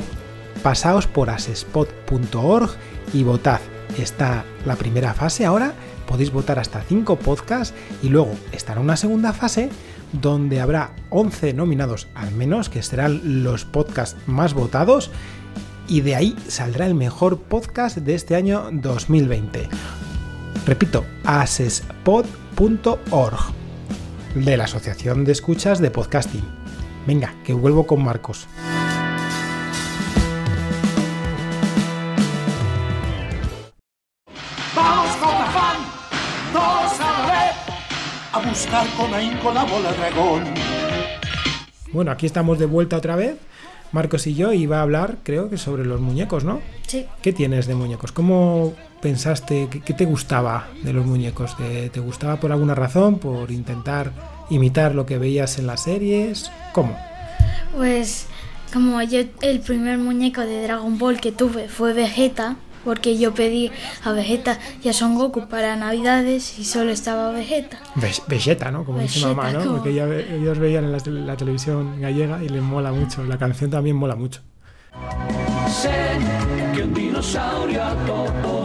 pasaos 0.62 1.08
por 1.08 1.30
asespot.org 1.30 2.72
y 3.14 3.24
votad. 3.24 3.62
Está 3.98 4.44
la 4.66 4.76
primera 4.76 5.14
fase 5.14 5.46
ahora, 5.46 5.74
podéis 6.08 6.32
votar 6.32 6.60
hasta 6.60 6.82
5 6.82 7.16
podcasts 7.18 7.74
y 8.04 8.10
luego 8.10 8.32
estará 8.52 8.82
una 8.82 8.98
segunda 8.98 9.34
fase 9.34 9.70
donde 10.12 10.62
habrá 10.62 10.92
11 11.10 11.54
nominados 11.54 12.08
al 12.14 12.32
menos, 12.32 12.70
que 12.70 12.84
serán 12.84 13.44
los 13.44 13.66
podcasts 13.66 14.18
más 14.28 14.54
votados 14.54 15.12
y 15.88 16.02
de 16.02 16.16
ahí 16.16 16.36
saldrá 16.48 16.86
el 16.86 16.96
mejor 16.96 17.40
podcast 17.40 17.98
de 17.98 18.16
este 18.16 18.36
año 18.36 18.70
2020. 18.72 19.70
Repito, 20.66 21.06
asespod.org 21.24 22.38
de 24.36 24.58
la 24.58 24.66
Asociación 24.66 25.24
de 25.24 25.32
Escuchas 25.32 25.80
de 25.80 25.92
Podcasting. 25.92 26.44
Venga, 27.06 27.34
que 27.44 27.54
vuelvo 27.54 27.88
con 27.88 28.04
Marcos. 28.04 28.48
Vamos 34.76 35.16
con 35.16 35.30
afán, 35.30 35.78
todos 36.52 37.00
a 37.00 37.12
la 37.12 37.26
vez, 37.32 37.56
a 38.34 38.40
buscar 38.50 38.88
con 38.98 39.14
ahínco 39.14 39.54
la 39.54 39.64
bola 39.64 39.94
dragón. 39.94 40.44
Bueno, 41.94 42.12
aquí 42.12 42.26
estamos 42.26 42.60
de 42.60 42.66
vuelta 42.66 42.98
otra 42.98 43.16
vez, 43.16 43.38
Marcos 43.94 44.28
y 44.28 44.36
yo, 44.36 44.52
y 44.52 44.66
va 44.66 44.80
a 44.80 44.82
hablar, 44.82 45.20
creo 45.24 45.50
que 45.50 45.58
sobre 45.58 45.86
los 45.86 46.02
muñecos, 46.02 46.44
¿no? 46.44 46.62
Sí. 46.86 47.06
¿Qué 47.22 47.32
tienes 47.32 47.66
de 47.68 47.76
muñecos? 47.76 48.12
¿Cómo 48.12 48.74
pensaste? 49.02 49.68
¿Qué, 49.70 49.82
qué 49.82 49.94
te 49.94 50.06
gustaba 50.06 50.68
de 50.84 50.94
los 50.94 51.06
muñecos? 51.06 51.56
¿Te, 51.58 51.90
te 51.90 52.00
gustaba 52.00 52.40
por 52.40 52.52
alguna 52.52 52.76
razón? 52.76 53.20
¿Por 53.20 53.52
intentar 53.52 54.12
imitar 54.50 54.96
lo 54.96 55.06
que 55.06 55.18
veías 55.18 55.60
en 55.60 55.68
las 55.68 55.84
series? 55.84 56.52
¿Cómo? 56.74 56.98
Pues 57.76 58.28
como 58.74 59.02
yo 59.02 59.22
el 59.42 59.60
primer 59.60 59.98
muñeco 59.98 60.42
de 60.42 60.64
Dragon 60.64 60.98
Ball 60.98 61.20
que 61.22 61.32
tuve 61.32 61.68
fue 61.70 61.94
Vegeta, 61.94 62.56
porque 62.84 63.18
yo 63.18 63.34
pedí 63.34 63.72
a 64.04 64.12
Vegeta 64.14 64.60
y 64.84 64.90
a 64.90 64.94
Son 64.94 65.16
Goku 65.16 65.48
para 65.50 65.76
Navidades 65.76 66.58
y 66.60 66.64
solo 66.66 66.92
estaba 66.92 67.32
Vegeta. 67.32 67.78
Ve- 67.96 68.12
Vegeta, 68.28 68.72
¿no? 68.72 68.86
Como 68.86 69.00
dice 69.00 69.20
mamá, 69.26 69.52
¿no? 69.52 69.60
como- 69.60 69.72
Porque 69.76 69.90
ella- 69.92 70.08
ellos 70.08 70.58
veían 70.58 70.86
en 70.86 70.92
la, 70.94 71.00
la 71.06 71.36
televisión 71.38 72.00
gallega 72.02 72.44
y 72.44 72.50
les 72.50 72.62
mola 72.62 72.92
mucho. 72.92 73.24
La 73.26 73.38
canción 73.38 73.70
también 73.70 73.96
mola 73.96 74.16
mucho. 74.16 74.42
Sé 75.70 75.92
que 76.74 76.84
un 76.84 76.94
dinosaurio 76.94 77.84
a 77.84 77.94
todo 78.06 78.57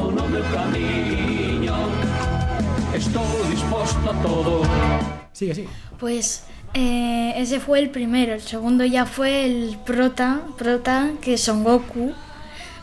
no 0.51 0.67
me 0.71 0.79
camiño. 0.79 1.75
Estoy 2.95 3.51
dispuesto 3.51 4.11
a 4.11 4.23
todo. 4.23 4.63
Sigue, 5.33 5.55
sigue. 5.55 5.69
Pues 5.99 6.45
eh, 6.75 7.33
ese 7.37 7.61
fue 7.61 7.79
el 7.81 7.91
primero, 7.91 8.35
el 8.35 8.41
segundo 8.41 8.85
ya 8.85 9.07
fue 9.07 9.45
el 9.47 9.77
prota, 9.85 10.41
prota 10.59 11.11
que 11.21 11.35
es 11.35 11.41
Son 11.43 11.65
Goku, 11.65 12.13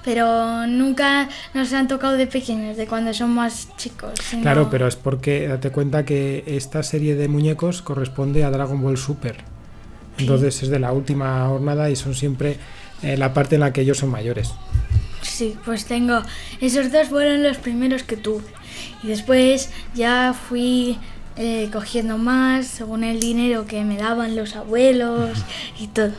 pero 0.03 0.65
nunca 0.67 1.27
nos 1.53 1.71
han 1.73 1.87
tocado 1.87 2.13
de 2.17 2.25
pequeños, 2.27 2.77
de 2.77 2.87
cuando 2.87 3.13
son 3.13 3.31
más 3.31 3.69
chicos. 3.77 4.11
sino- 4.23 4.41
Claro, 4.43 4.69
pero 4.69 4.87
es 4.87 4.95
porque 4.95 5.47
date 5.47 5.69
cuenta 5.71 6.05
que 6.05 6.43
esta 6.47 6.81
serie 6.83 7.15
de 7.15 7.27
muñecos 7.27 7.81
corresponde 7.81 8.43
a 8.43 8.51
Dragon 8.51 8.81
Ball 8.81 8.97
Super. 8.97 9.37
Entonces 10.17 10.63
es 10.63 10.69
de 10.69 10.79
la 10.79 10.91
última 10.91 11.47
jornada 11.47 11.89
y 11.89 11.95
son 11.95 12.13
siempre 12.13 12.57
eh, 13.03 13.15
la 13.15 13.33
parte 13.33 13.55
en 13.55 13.61
la 13.61 13.71
que 13.71 13.81
ellos 13.81 13.97
son 13.99 14.09
mayores. 14.09 14.53
Sí, 15.39 15.55
pues 15.63 15.86
tengo. 15.86 16.22
Esos 16.60 16.91
dos 16.91 17.08
fueron 17.08 17.43
los 17.43 17.55
primeros 17.55 18.03
que 18.03 18.17
tuve. 18.17 18.43
Y 19.01 19.08
después 19.08 19.69
ya 19.96 20.34
fui 20.34 20.98
eh, 21.38 21.69
cogiendo 21.72 22.17
más 22.17 22.67
según 22.67 23.05
el 23.05 23.22
dinero 23.22 23.65
que 23.65 23.86
me 23.86 23.96
daban 23.96 24.36
los 24.36 24.58
abuelos 24.58 25.29
y 25.79 25.88
todo. 25.88 26.12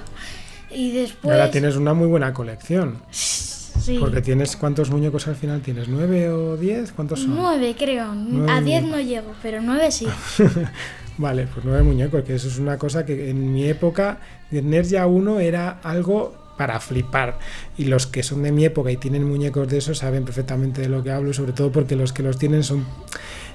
Y 0.71 0.93
después... 0.93 1.35
ahora 1.35 1.51
tienes 1.51 1.77
una 1.77 1.93
muy 1.93 2.09
buena 2.09 2.33
colección. 2.33 3.03
Sí. 3.11 3.99
Porque 4.01 4.23
tienes, 4.23 4.57
¿cuántos 4.57 4.89
muñecos 4.89 5.29
al 5.29 5.37
final 5.37 5.61
tienes? 5.61 5.89
¿Nueve 5.89 6.31
o 6.31 6.57
diez? 6.57 6.91
¿Cuántos 6.91 7.21
son? 7.21 7.37
Nueve, 7.37 7.77
creo. 7.79 8.15
Nueve 8.15 8.51
A 8.51 8.63
diez 8.63 8.81
muñecos. 8.81 9.05
no 9.05 9.07
llego, 9.07 9.35
pero 9.43 9.61
nueve 9.61 9.91
sí. 9.91 10.07
Vale, 11.19 11.47
pues 11.47 11.63
nueve 11.67 11.83
muñecos, 11.83 12.25
que 12.25 12.37
eso 12.37 12.49
es 12.49 12.57
una 12.57 12.79
cosa 12.79 13.05
que 13.05 13.29
en 13.29 13.53
mi 13.53 13.69
época, 13.69 14.17
tener 14.49 14.87
ya 14.87 15.07
uno 15.07 15.41
era 15.41 15.79
algo 15.83 16.40
para 16.61 16.79
flipar. 16.79 17.39
Y 17.79 17.85
los 17.87 18.07
que 18.07 18.23
son 18.23 18.43
de 18.43 18.53
mi 18.53 18.67
época 18.67 18.91
y 18.91 18.99
tienen 18.99 19.25
muñecos 19.25 19.67
de 19.67 19.79
esos 19.79 19.97
saben 19.97 20.27
perfectamente 20.27 20.83
de 20.83 20.91
lo 20.91 21.03
que 21.03 21.11
hablo, 21.11 21.33
sobre 21.33 21.53
todo 21.55 21.73
porque 21.73 21.97
los 21.97 22.13
que 22.13 22.23
los 22.23 22.37
tienen 22.37 22.63
son, 22.65 22.85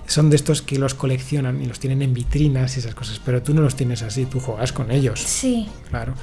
son 0.08 0.32
de 0.32 0.36
estos 0.38 0.64
que 0.64 0.80
los 0.80 0.96
coleccionan 0.96 1.62
y 1.62 1.68
los 1.68 1.78
tienen 1.80 2.02
en 2.02 2.16
vitrinas 2.16 2.76
y 2.76 2.80
esas 2.80 2.96
cosas. 2.96 3.22
Pero 3.24 3.44
tú 3.44 3.54
no 3.54 3.62
los 3.62 3.76
tienes 3.76 4.02
así, 4.02 4.26
tú 4.26 4.40
juegas 4.40 4.74
con 4.74 4.90
ellos, 4.90 5.20
Sí. 5.20 5.68
claro. 5.92 6.16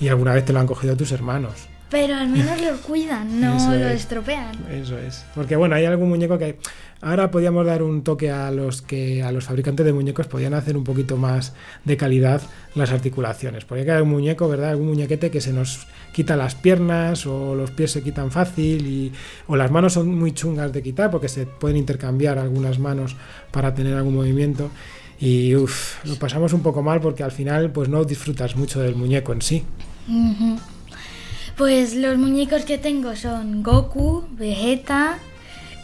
Y 0.00 0.08
alguna 0.08 0.32
vez 0.32 0.46
te 0.46 0.54
lo 0.54 0.60
han 0.60 0.66
cogido 0.66 0.96
tus 0.96 1.12
hermanos. 1.12 1.52
Pero 1.90 2.14
al 2.14 2.28
menos 2.28 2.60
lo 2.60 2.76
cuidan, 2.82 3.40
no 3.40 3.56
Eso 3.56 3.70
lo 3.72 3.88
es. 3.88 4.02
estropean. 4.02 4.52
Eso 4.70 4.96
es. 4.96 5.24
Porque 5.34 5.56
bueno, 5.56 5.74
hay 5.74 5.84
algún 5.86 6.08
muñeco 6.08 6.38
que 6.38 6.56
ahora 7.00 7.30
podíamos 7.32 7.66
dar 7.66 7.82
un 7.82 8.04
toque 8.04 8.30
a 8.30 8.50
los 8.52 8.80
que 8.80 9.22
a 9.24 9.32
los 9.32 9.44
fabricantes 9.44 9.84
de 9.84 9.92
muñecos 9.92 10.28
podían 10.28 10.54
hacer 10.54 10.76
un 10.76 10.84
poquito 10.84 11.16
más 11.16 11.52
de 11.84 11.96
calidad 11.96 12.42
las 12.76 12.92
articulaciones. 12.92 13.64
Porque 13.64 13.90
hay 13.90 14.02
un 14.02 14.08
muñeco, 14.10 14.48
¿verdad? 14.48 14.70
Algún 14.70 14.86
muñequete 14.86 15.32
que 15.32 15.40
se 15.40 15.52
nos 15.52 15.88
quita 16.12 16.36
las 16.36 16.54
piernas 16.54 17.26
o 17.26 17.56
los 17.56 17.72
pies 17.72 17.90
se 17.90 18.02
quitan 18.02 18.30
fácil 18.30 18.86
y 18.86 19.12
o 19.48 19.56
las 19.56 19.70
manos 19.72 19.94
son 19.94 20.14
muy 20.16 20.32
chungas 20.32 20.72
de 20.72 20.82
quitar 20.82 21.10
porque 21.10 21.28
se 21.28 21.46
pueden 21.46 21.76
intercambiar 21.76 22.38
algunas 22.38 22.78
manos 22.78 23.16
para 23.50 23.74
tener 23.74 23.94
algún 23.94 24.14
movimiento. 24.14 24.70
Y 25.18 25.56
uff, 25.56 26.04
lo 26.06 26.14
pasamos 26.16 26.52
un 26.52 26.62
poco 26.62 26.82
mal 26.82 27.00
porque 27.00 27.24
al 27.24 27.32
final 27.32 27.72
pues 27.72 27.88
no 27.88 28.04
disfrutas 28.04 28.54
mucho 28.54 28.80
del 28.80 28.94
muñeco 28.94 29.32
en 29.32 29.42
sí. 29.42 29.64
Ujú. 30.08 30.56
Pues 31.60 31.94
los 31.94 32.16
muñecos 32.16 32.64
que 32.64 32.78
tengo 32.78 33.14
son 33.16 33.62
Goku, 33.62 34.24
Vegeta, 34.30 35.18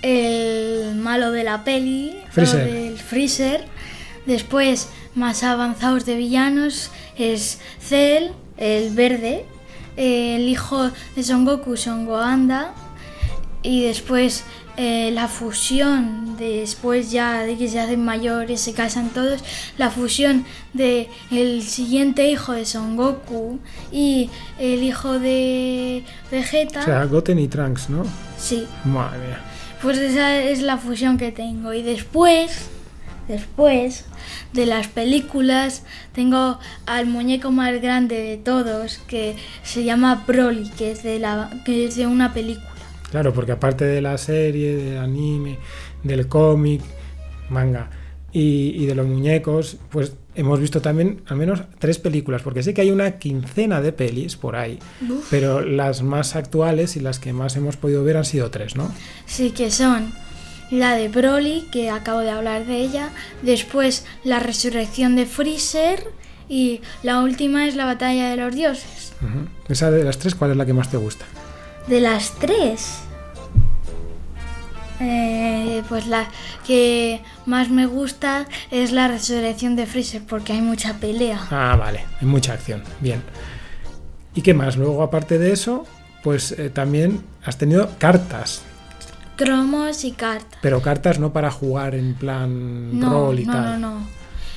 el 0.01 0.95
malo 0.95 1.33
de 1.33 1.45
la 1.45 1.65
peli, 1.65 2.17
Freezer. 2.31 2.65
del 2.65 2.97
Freezer. 2.97 3.65
Después, 4.25 4.89
más 5.15 5.43
avanzados 5.43 6.07
de 6.07 6.17
villanos, 6.17 6.91
es 7.19 7.61
Cell, 7.79 8.31
el 8.57 8.95
verde, 8.95 9.45
el 9.99 10.49
hijo 10.49 10.93
de 11.15 11.23
Son 11.23 11.45
Goku, 11.45 11.77
Son 11.77 12.07
Goanda. 12.07 12.73
Y 13.67 13.83
después 13.83 14.45
eh, 14.77 15.11
la 15.13 15.27
fusión, 15.27 16.37
después 16.37 17.11
ya 17.11 17.43
de 17.43 17.57
que 17.57 17.67
se 17.69 17.81
hacen 17.81 18.05
mayores, 18.05 18.61
se 18.61 18.75
casan 18.75 19.09
todos, 19.09 19.43
la 19.77 19.91
fusión 19.91 20.45
de 20.73 21.09
el 21.33 21.63
siguiente 21.63 22.31
hijo 22.31 22.53
de 22.53 22.65
Son 22.65 22.95
Goku 22.95 23.59
y 23.91 24.31
el 24.61 24.85
hijo 24.85 25.19
de 25.19 26.05
Vegeta. 26.31 26.81
O 26.81 26.85
sea, 26.85 27.05
Goten 27.07 27.41
y 27.41 27.49
Trunks, 27.49 27.91
¿no? 27.91 28.05
sí, 28.39 28.69
Madre 28.85 29.19
mía. 29.27 29.41
pues 29.83 29.99
esa 29.99 30.37
es 30.37 30.63
la 30.63 30.77
fusión 30.77 31.19
que 31.19 31.33
tengo. 31.33 31.73
Y 31.73 31.83
después, 31.83 32.69
después 33.27 34.05
de 34.53 34.67
las 34.67 34.87
películas, 34.87 35.83
tengo 36.13 36.61
al 36.87 37.07
muñeco 37.07 37.51
más 37.51 37.81
grande 37.83 38.21
de 38.21 38.37
todos, 38.37 38.99
que 39.09 39.37
se 39.65 39.83
llama 39.83 40.23
Broly, 40.25 40.71
que 40.71 40.93
es 40.93 41.03
de, 41.03 41.19
la, 41.19 41.51
que 41.65 41.87
es 41.87 41.97
de 41.97 42.07
una 42.07 42.33
película. 42.33 42.76
Claro, 43.11 43.33
porque 43.33 43.53
aparte 43.53 43.85
de 43.85 44.01
la 44.01 44.19
serie, 44.19 44.77
del 44.77 44.99
anime, 44.99 45.59
del 46.03 46.27
cómic, 46.29 46.83
manga 47.49 47.91
y, 48.33 48.83
y 48.83 48.87
de 48.87 48.95
los 48.95 49.07
muñecos, 49.07 49.79
pues 49.91 50.15
hemos 50.35 50.61
visto 50.61 50.83
también 50.83 51.23
al 51.27 51.37
menos 51.37 51.63
tres 51.79 51.99
películas, 51.99 52.43
porque 52.43 52.63
sé 52.63 52.75
que 52.75 52.83
hay 52.83 52.91
una 52.91 53.13
quincena 53.13 53.81
de 53.81 53.93
pelis 53.93 54.37
por 54.37 54.57
ahí, 54.57 54.79
Uf. 55.09 55.27
pero 55.31 55.63
las 55.63 56.03
más 56.03 56.37
actuales 56.37 56.97
y 56.97 57.01
las 57.01 57.19
que 57.19 57.33
más 57.33 57.57
hemos 57.57 57.77
podido 57.77 58.05
ver 58.05 58.17
han 58.19 58.25
sido 58.25 58.51
tres, 58.51 58.77
¿no? 58.77 58.93
Sí, 59.25 59.51
que 59.51 59.71
son 59.71 60.13
la 60.71 60.95
de 60.95 61.09
Broly, 61.09 61.67
que 61.73 61.91
acabo 61.91 62.21
de 62.21 62.31
hablar 62.31 62.67
de 62.67 62.79
ella, 62.79 63.11
después 63.43 64.05
la 64.25 64.41
resurrección 64.41 65.17
de 65.17 65.25
Freezer 65.25 66.03
y 66.49 66.81
la 67.03 67.21
última 67.21 67.67
es 67.67 67.77
la 67.77 67.87
batalla 67.87 68.31
de 68.31 68.37
los 68.37 68.55
dioses. 68.55 69.13
Esa 69.69 69.91
de 69.91 70.05
las 70.05 70.19
tres, 70.19 70.35
¿cuál 70.35 70.51
es 70.51 70.57
la 70.57 70.67
que 70.67 70.75
más 70.75 70.91
te 70.91 70.97
gusta? 70.97 71.25
De 71.89 72.01
las 72.01 72.33
tres, 72.33 72.99
eh, 75.01 75.83
pues 75.89 76.07
la 76.07 76.27
que 76.67 77.23
más 77.45 77.69
me 77.71 77.87
gusta 77.87 78.47
es 78.71 78.91
la 78.93 79.09
resurrección 79.09 79.77
de 79.77 79.87
Freezer, 79.87 80.23
porque 80.25 80.53
hay 80.53 80.63
mucha 80.63 80.95
pelea. 80.95 81.41
Ah, 81.51 81.77
vale, 81.79 82.01
hay 82.21 82.27
mucha 82.27 82.55
acción, 82.55 82.83
bien. 83.01 83.23
¿Y 84.35 84.43
qué 84.43 84.53
más? 84.53 84.77
Luego, 84.77 85.03
aparte 85.03 85.39
de 85.39 85.53
eso, 85.53 85.87
pues 86.25 86.53
eh, 86.53 86.71
también 86.71 87.23
has 87.45 87.57
tenido 87.57 87.91
cartas, 87.99 88.63
Cromos 89.37 90.03
y 90.05 90.13
cartas. 90.13 90.59
pero 90.63 90.81
cartas 90.81 91.19
no 91.19 91.33
para 91.33 91.51
jugar 91.51 91.95
en 91.95 92.15
plan 92.15 92.99
No, 92.99 93.11
rol 93.11 93.39
y 93.41 93.45
no, 93.47 93.53
tal. 93.53 93.81
no, 93.81 93.91
no. 93.91 93.99
Es- 94.01 94.07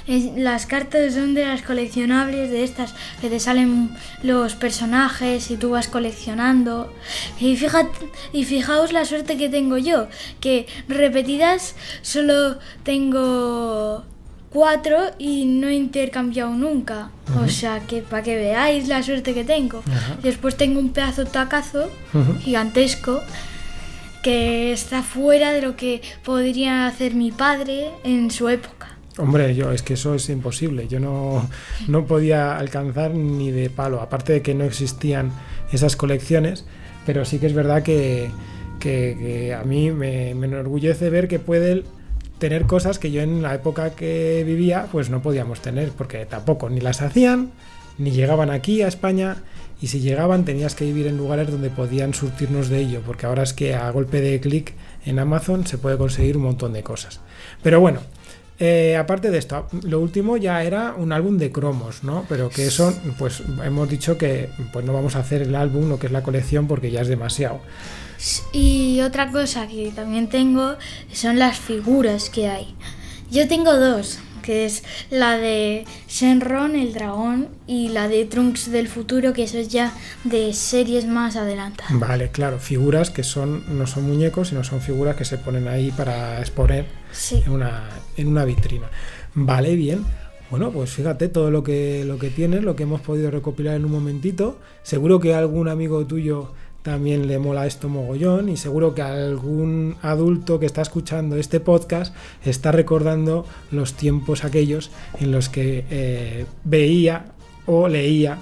las 0.08 0.66
cartas 0.66 1.14
son 1.14 1.34
de 1.34 1.46
las 1.46 1.62
coleccionables, 1.62 2.50
de 2.50 2.64
estas 2.64 2.94
que 3.22 3.30
te 3.30 3.40
salen 3.40 3.92
los 4.24 4.56
personajes 4.56 5.52
y 5.52 5.58
tú 5.58 5.72
vas 5.72 5.88
coleccionando. 5.88 6.94
Y, 7.40 7.56
fíjate, 7.56 8.10
y 8.34 8.46
fijaos 8.46 8.92
la 8.92 9.06
suerte 9.06 9.38
que 9.38 9.50
tengo 9.50 9.78
yo, 9.78 10.08
que 10.40 10.68
repetidas 10.88 11.76
solo 12.02 12.58
tengo 12.84 14.04
cuatro 14.50 15.12
y 15.18 15.46
no 15.46 15.68
he 15.68 15.76
intercambiado 15.76 16.52
nunca. 16.52 17.12
O 17.44 17.48
sea 17.48 17.82
que 17.82 18.02
para 18.02 18.24
que 18.24 18.36
veáis 18.36 18.88
la 18.88 19.04
suerte 19.04 19.34
que 19.34 19.44
tengo. 19.44 19.84
Después 20.24 20.58
tengo 20.58 20.80
un 20.80 20.90
pedazo 20.90 21.26
de 21.26 21.32
tacazo 21.32 21.90
gigantesco 22.42 23.22
que 24.24 24.74
está 24.74 25.02
fuera 25.02 25.52
de 25.52 25.62
lo 25.62 25.76
que 25.76 26.02
podría 26.24 26.88
hacer 26.88 27.14
mi 27.14 27.32
padre 27.32 27.92
en 28.04 28.32
su 28.32 28.50
época. 28.50 28.79
Hombre, 29.20 29.54
yo 29.54 29.72
es 29.72 29.82
que 29.84 29.94
eso 29.96 30.16
es 30.16 30.30
imposible. 30.30 30.88
Yo 30.88 31.00
no, 31.00 31.48
no 31.88 32.06
podía 32.06 32.58
alcanzar 32.58 33.12
ni 33.14 33.52
de 33.52 33.70
palo. 33.70 34.02
Aparte 34.02 34.34
de 34.34 34.42
que 34.42 34.56
no 34.56 34.64
existían 34.64 35.32
esas 35.74 35.96
colecciones, 35.96 36.66
pero 37.06 37.26
sí 37.26 37.38
que 37.38 37.48
es 37.48 37.54
verdad 37.54 37.84
que, 37.84 38.32
que- 38.80 39.54
a 39.54 39.64
mí 39.64 39.92
me, 39.92 40.34
me 40.36 40.48
enorgullece 40.48 41.10
ver 41.10 41.28
que 41.28 41.40
pueden 41.40 41.84
tener 42.38 42.66
cosas 42.66 42.98
que 43.00 43.12
yo 43.12 43.22
en 43.22 43.42
la 43.42 43.54
época 43.56 43.90
que 43.92 44.44
vivía 44.46 44.88
pues 44.92 45.10
no 45.10 45.22
podíamos 45.22 45.60
tener, 45.60 45.90
porque 45.92 46.26
tampoco 46.26 46.70
ni 46.70 46.80
las 46.80 47.02
hacían, 47.02 47.52
ni 47.98 48.12
llegaban 48.12 48.50
aquí 48.50 48.82
a 48.82 48.88
España, 48.88 49.36
y 49.82 49.88
si 49.88 50.00
llegaban 50.00 50.46
tenías 50.46 50.74
que 50.76 50.86
vivir 50.86 51.08
en 51.08 51.18
lugares 51.18 51.52
donde 51.52 51.70
podían 51.70 52.14
surtirnos 52.14 52.70
de 52.70 52.80
ello, 52.80 53.02
porque 53.06 53.26
ahora 53.26 53.44
es 53.44 53.52
que 53.54 53.76
a 53.76 53.90
golpe 53.92 54.22
de 54.22 54.40
clic 54.40 54.74
en 55.06 55.20
Amazon 55.20 55.68
se 55.68 55.78
puede 55.78 55.98
conseguir 55.98 56.38
un 56.38 56.44
montón 56.44 56.72
de 56.72 56.84
cosas. 56.84 57.20
Pero 57.62 57.82
bueno, 57.82 58.00
eh, 58.60 58.98
aparte 58.98 59.32
de 59.32 59.38
esto, 59.38 59.68
lo 59.84 60.00
último 60.02 60.36
ya 60.36 60.64
era 60.64 60.94
un 60.94 61.14
álbum 61.14 61.38
de 61.38 61.52
cromos, 61.52 62.04
¿no? 62.04 62.26
Pero 62.28 62.50
que 62.50 62.68
eso, 62.68 62.94
pues 63.18 63.42
hemos 63.64 63.90
dicho 63.90 64.18
que 64.18 64.50
pues 64.74 64.86
no 64.86 64.94
vamos 64.94 65.16
a 65.16 65.20
hacer 65.20 65.42
el 65.42 65.56
álbum, 65.56 65.88
lo 65.88 65.98
que 65.98 66.08
es 66.08 66.12
la 66.12 66.24
colección, 66.24 66.68
porque 66.68 66.92
ya 66.92 67.02
es 67.02 67.08
demasiado. 67.08 67.62
Y 68.52 69.00
otra 69.02 69.32
cosa 69.32 69.68
que 69.68 69.92
también 69.96 70.28
tengo 70.28 70.76
son 71.14 71.40
las 71.40 71.58
figuras 71.58 72.30
que 72.30 72.50
hay. 72.50 72.76
Yo 73.32 73.48
tengo 73.48 73.78
dos, 73.78 74.20
que 74.42 74.66
es 74.66 74.84
la 75.10 75.38
de 75.38 75.86
Shenron, 76.10 76.76
el 76.76 76.94
dragón, 76.94 77.48
y 77.66 77.90
la 77.90 78.10
de 78.10 78.26
Trunks 78.26 78.72
del 78.72 78.90
futuro, 78.90 79.32
que 79.32 79.44
eso 79.44 79.58
es 79.58 79.70
ya 79.70 79.94
de 80.26 80.52
series 80.52 81.06
más 81.06 81.38
adelantadas. 81.38 81.98
Vale, 81.98 82.30
claro, 82.30 82.60
figuras 82.60 83.10
que 83.10 83.24
son 83.24 83.78
no 83.78 83.88
son 83.88 84.04
muñecos, 84.04 84.50
sino 84.50 84.66
son 84.66 84.82
figuras 84.82 85.16
que 85.16 85.24
se 85.24 85.38
ponen 85.38 85.70
ahí 85.70 85.92
para 85.92 86.40
exponer 86.42 86.99
Sí. 87.12 87.44
en 87.46 87.52
una, 87.52 87.90
en 88.18 88.28
una 88.28 88.46
vitrina. 88.46 88.90
Vale, 89.34 89.76
bien. 89.76 90.06
Bueno, 90.50 90.72
pues 90.72 90.92
fíjate 90.92 91.30
todo 91.30 91.52
lo 91.52 91.64
que, 91.64 92.04
lo 92.06 92.18
que 92.18 92.30
tienes, 92.30 92.64
lo 92.64 92.76
que 92.76 92.84
hemos 92.84 93.02
podido 93.02 93.30
recopilar 93.30 93.76
en 93.76 93.86
un 93.86 93.92
momentito. 93.92 94.58
Seguro 94.82 95.20
que 95.20 95.36
algún 95.36 95.68
amigo 95.68 96.06
tuyo 96.06 96.54
también 96.82 97.28
le 97.28 97.38
mola 97.40 97.68
esto 97.68 97.90
mogollón 97.90 98.50
y 98.50 98.58
seguro 98.58 98.96
que 98.96 99.02
algún 99.02 99.98
adulto 100.02 100.60
que 100.60 100.66
está 100.66 100.82
escuchando 100.82 101.36
este 101.36 101.60
podcast 101.60 102.16
está 102.44 102.72
recordando 102.72 103.46
los 103.72 103.94
tiempos 103.94 104.44
aquellos 104.44 104.90
en 105.20 105.32
los 105.32 105.50
que 105.50 105.86
eh, 105.90 106.46
veía 106.64 107.26
o 107.66 107.88
leía 107.88 108.40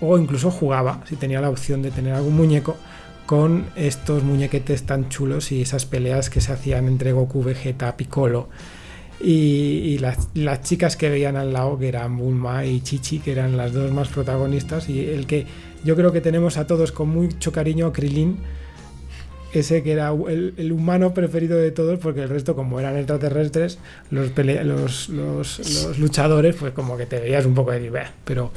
o 0.00 0.18
incluso 0.18 0.50
jugaba, 0.50 1.02
si 1.06 1.16
tenía 1.16 1.40
la 1.40 1.50
opción 1.50 1.82
de 1.82 1.90
tener 1.90 2.14
algún 2.14 2.36
muñeco, 2.36 2.76
con 3.26 3.66
estos 3.74 4.22
muñequetes 4.22 4.84
tan 4.84 5.08
chulos 5.08 5.52
y 5.52 5.60
esas 5.60 5.84
peleas 5.84 6.30
que 6.30 6.40
se 6.40 6.52
hacían 6.52 6.86
entre 6.86 7.12
Goku, 7.12 7.42
Vegeta, 7.42 7.96
Piccolo. 7.96 8.48
Y, 9.20 9.98
las, 9.98 10.62
chicas 10.62 10.96
que 10.96 11.08
veían 11.08 11.36
al 11.36 11.52
lado, 11.52 11.78
que 11.78 11.88
eran 11.88 12.16
Bulma 12.16 12.64
y 12.66 12.80
Chichi, 12.80 13.18
que 13.18 13.32
eran 13.32 13.56
las 13.56 13.72
dos 13.72 13.90
más 13.90 14.08
protagonistas, 14.08 14.88
y 14.88 15.06
el 15.06 15.26
que 15.26 15.46
yo 15.84 15.96
creo 15.96 16.12
que 16.12 16.20
tenemos 16.20 16.58
a 16.58 16.66
todos 16.66 16.92
con 16.92 17.08
mucho 17.08 17.50
cariño 17.50 17.92
Krilin, 17.92 18.36
ese 19.52 19.82
que 19.82 19.92
era 19.92 20.12
el, 20.28 20.70
humano 20.70 21.14
preferido 21.14 21.56
de 21.56 21.70
todos, 21.70 21.98
porque 21.98 22.22
el 22.22 22.28
resto, 22.28 22.54
como 22.54 22.78
eran 22.78 22.96
extraterrestres, 22.96 23.78
los, 24.10 24.32
los, 24.36 25.08
los, 25.08 25.98
luchadores, 25.98 26.56
pues 26.56 26.72
como 26.74 26.98
que 26.98 27.06
te 27.06 27.18
veías 27.18 27.46
un 27.46 27.54
poco 27.54 27.70
de 27.72 27.88
"Bah", 27.88 28.12
pero 28.24 28.52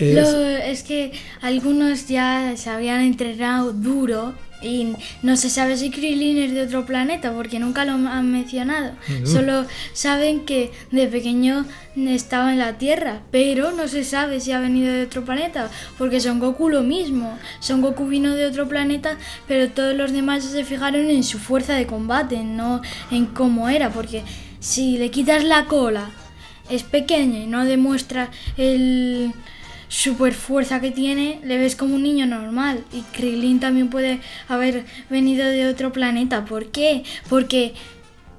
es- 0.00 0.14
Lo- 0.14 0.46
es 0.46 0.82
que 0.82 1.12
algunos 1.42 2.08
ya 2.08 2.54
se 2.56 2.70
habían 2.70 3.00
entrenado 3.00 3.72
duro 3.72 4.34
y 4.62 4.94
no 5.22 5.36
se 5.36 5.50
sabe 5.50 5.76
si 5.76 5.90
Krillin 5.90 6.38
es 6.38 6.52
de 6.52 6.62
otro 6.62 6.86
planeta 6.86 7.30
porque 7.32 7.58
nunca 7.58 7.84
lo 7.84 7.92
han 7.92 8.32
mencionado. 8.32 8.92
Ujú. 9.20 9.26
Solo 9.26 9.66
saben 9.92 10.46
que 10.46 10.72
de 10.90 11.06
pequeño 11.08 11.66
estaba 11.94 12.52
en 12.52 12.58
la 12.58 12.78
Tierra, 12.78 13.20
pero 13.30 13.72
no 13.72 13.86
se 13.86 14.02
sabe 14.02 14.40
si 14.40 14.52
ha 14.52 14.58
venido 14.58 14.92
de 14.92 15.02
otro 15.02 15.24
planeta 15.26 15.70
porque 15.98 16.20
Son 16.20 16.40
Goku 16.40 16.70
lo 16.70 16.82
mismo. 16.82 17.38
Son 17.60 17.82
Goku 17.82 18.06
vino 18.06 18.34
de 18.34 18.46
otro 18.46 18.66
planeta, 18.66 19.18
pero 19.46 19.68
todos 19.68 19.94
los 19.94 20.12
demás 20.12 20.42
se 20.44 20.64
fijaron 20.64 21.10
en 21.10 21.22
su 21.22 21.38
fuerza 21.38 21.74
de 21.74 21.86
combate, 21.86 22.42
no 22.42 22.80
en 23.10 23.26
cómo 23.26 23.68
era, 23.68 23.90
porque 23.90 24.22
si 24.58 24.96
le 24.96 25.10
quitas 25.10 25.44
la 25.44 25.66
cola 25.66 26.10
es 26.70 26.82
pequeño 26.82 27.42
y 27.42 27.46
no 27.46 27.64
demuestra 27.66 28.30
el 28.56 29.32
super 29.88 30.34
fuerza 30.34 30.80
que 30.80 30.90
tiene, 30.90 31.40
le 31.44 31.58
ves 31.58 31.76
como 31.76 31.94
un 31.94 32.02
niño 32.02 32.26
normal. 32.26 32.84
Y 32.92 33.02
Krillin 33.16 33.60
también 33.60 33.88
puede 33.88 34.20
haber 34.48 34.84
venido 35.10 35.46
de 35.46 35.66
otro 35.66 35.92
planeta. 35.92 36.44
¿Por 36.44 36.66
qué? 36.66 37.04
Porque 37.28 37.74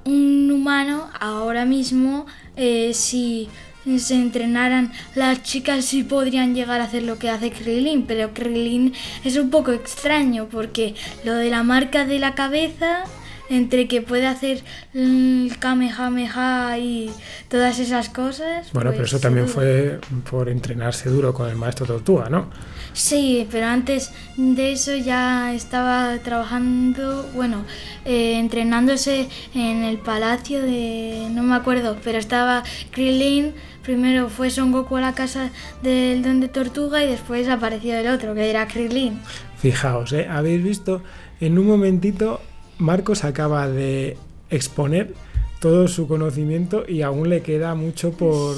un 0.04 0.50
humano 0.50 1.08
ahora 1.20 1.64
mismo, 1.64 2.26
eh, 2.56 2.92
si 2.94 3.48
se 3.96 4.14
entrenaran 4.14 4.92
las 5.14 5.42
chicas 5.42 5.86
sí 5.86 6.02
podrían 6.02 6.54
llegar 6.54 6.80
a 6.80 6.84
hacer 6.84 7.04
lo 7.04 7.18
que 7.18 7.30
hace 7.30 7.50
Krillin, 7.50 8.04
pero 8.06 8.34
Krillin 8.34 8.92
es 9.24 9.36
un 9.36 9.48
poco 9.48 9.72
extraño 9.72 10.48
porque 10.50 10.94
lo 11.24 11.34
de 11.34 11.48
la 11.48 11.62
marca 11.62 12.04
de 12.04 12.18
la 12.18 12.34
cabeza 12.34 13.04
entre 13.48 13.88
que 13.88 14.02
puede 14.02 14.26
hacer 14.26 14.62
el 14.94 15.52
Kamehameha 15.58 16.78
y 16.78 17.10
todas 17.48 17.78
esas 17.78 18.08
cosas. 18.08 18.72
bueno, 18.72 18.90
pero 18.90 19.02
pues, 19.02 19.12
eso 19.12 19.20
también 19.20 19.48
fue 19.48 20.00
por 20.30 20.48
entrenarse 20.48 21.08
duro 21.08 21.32
con 21.32 21.48
el 21.48 21.56
maestro 21.56 21.86
Tortuga, 21.86 22.28
¿no? 22.28 22.50
Sí, 22.92 23.46
pero 23.50 23.66
antes 23.66 24.12
de 24.36 24.72
eso 24.72 24.96
ya 24.96 25.54
estaba 25.54 26.18
trabajando, 26.18 27.28
bueno, 27.34 27.64
eh, 28.04 28.38
entrenándose 28.38 29.28
en 29.54 29.84
el 29.84 29.98
palacio 29.98 30.60
de... 30.62 31.28
no 31.30 31.42
me 31.42 31.54
acuerdo, 31.54 31.96
pero 32.02 32.18
estaba 32.18 32.64
Krillin, 32.90 33.54
primero 33.82 34.28
fue 34.28 34.50
Son 34.50 34.72
Goku 34.72 34.96
a 34.96 35.00
la 35.00 35.14
casa 35.14 35.50
del 35.82 36.22
Don 36.22 36.40
de 36.40 36.48
Tortuga 36.48 37.02
y 37.04 37.06
después 37.06 37.48
apareció 37.48 37.94
el 37.96 38.08
otro, 38.08 38.34
que 38.34 38.50
era 38.50 38.66
Krillin. 38.66 39.20
Fijaos, 39.58 40.12
¿eh? 40.12 40.26
Habéis 40.28 40.62
visto, 40.62 41.02
en 41.40 41.58
un 41.58 41.66
momentito 41.66 42.40
Marcos 42.78 43.24
acaba 43.24 43.68
de 43.68 44.16
exponer 44.50 45.14
todo 45.60 45.88
su 45.88 46.06
conocimiento 46.06 46.84
y 46.88 47.02
aún 47.02 47.28
le 47.28 47.42
queda 47.42 47.74
mucho 47.74 48.12
por, 48.12 48.56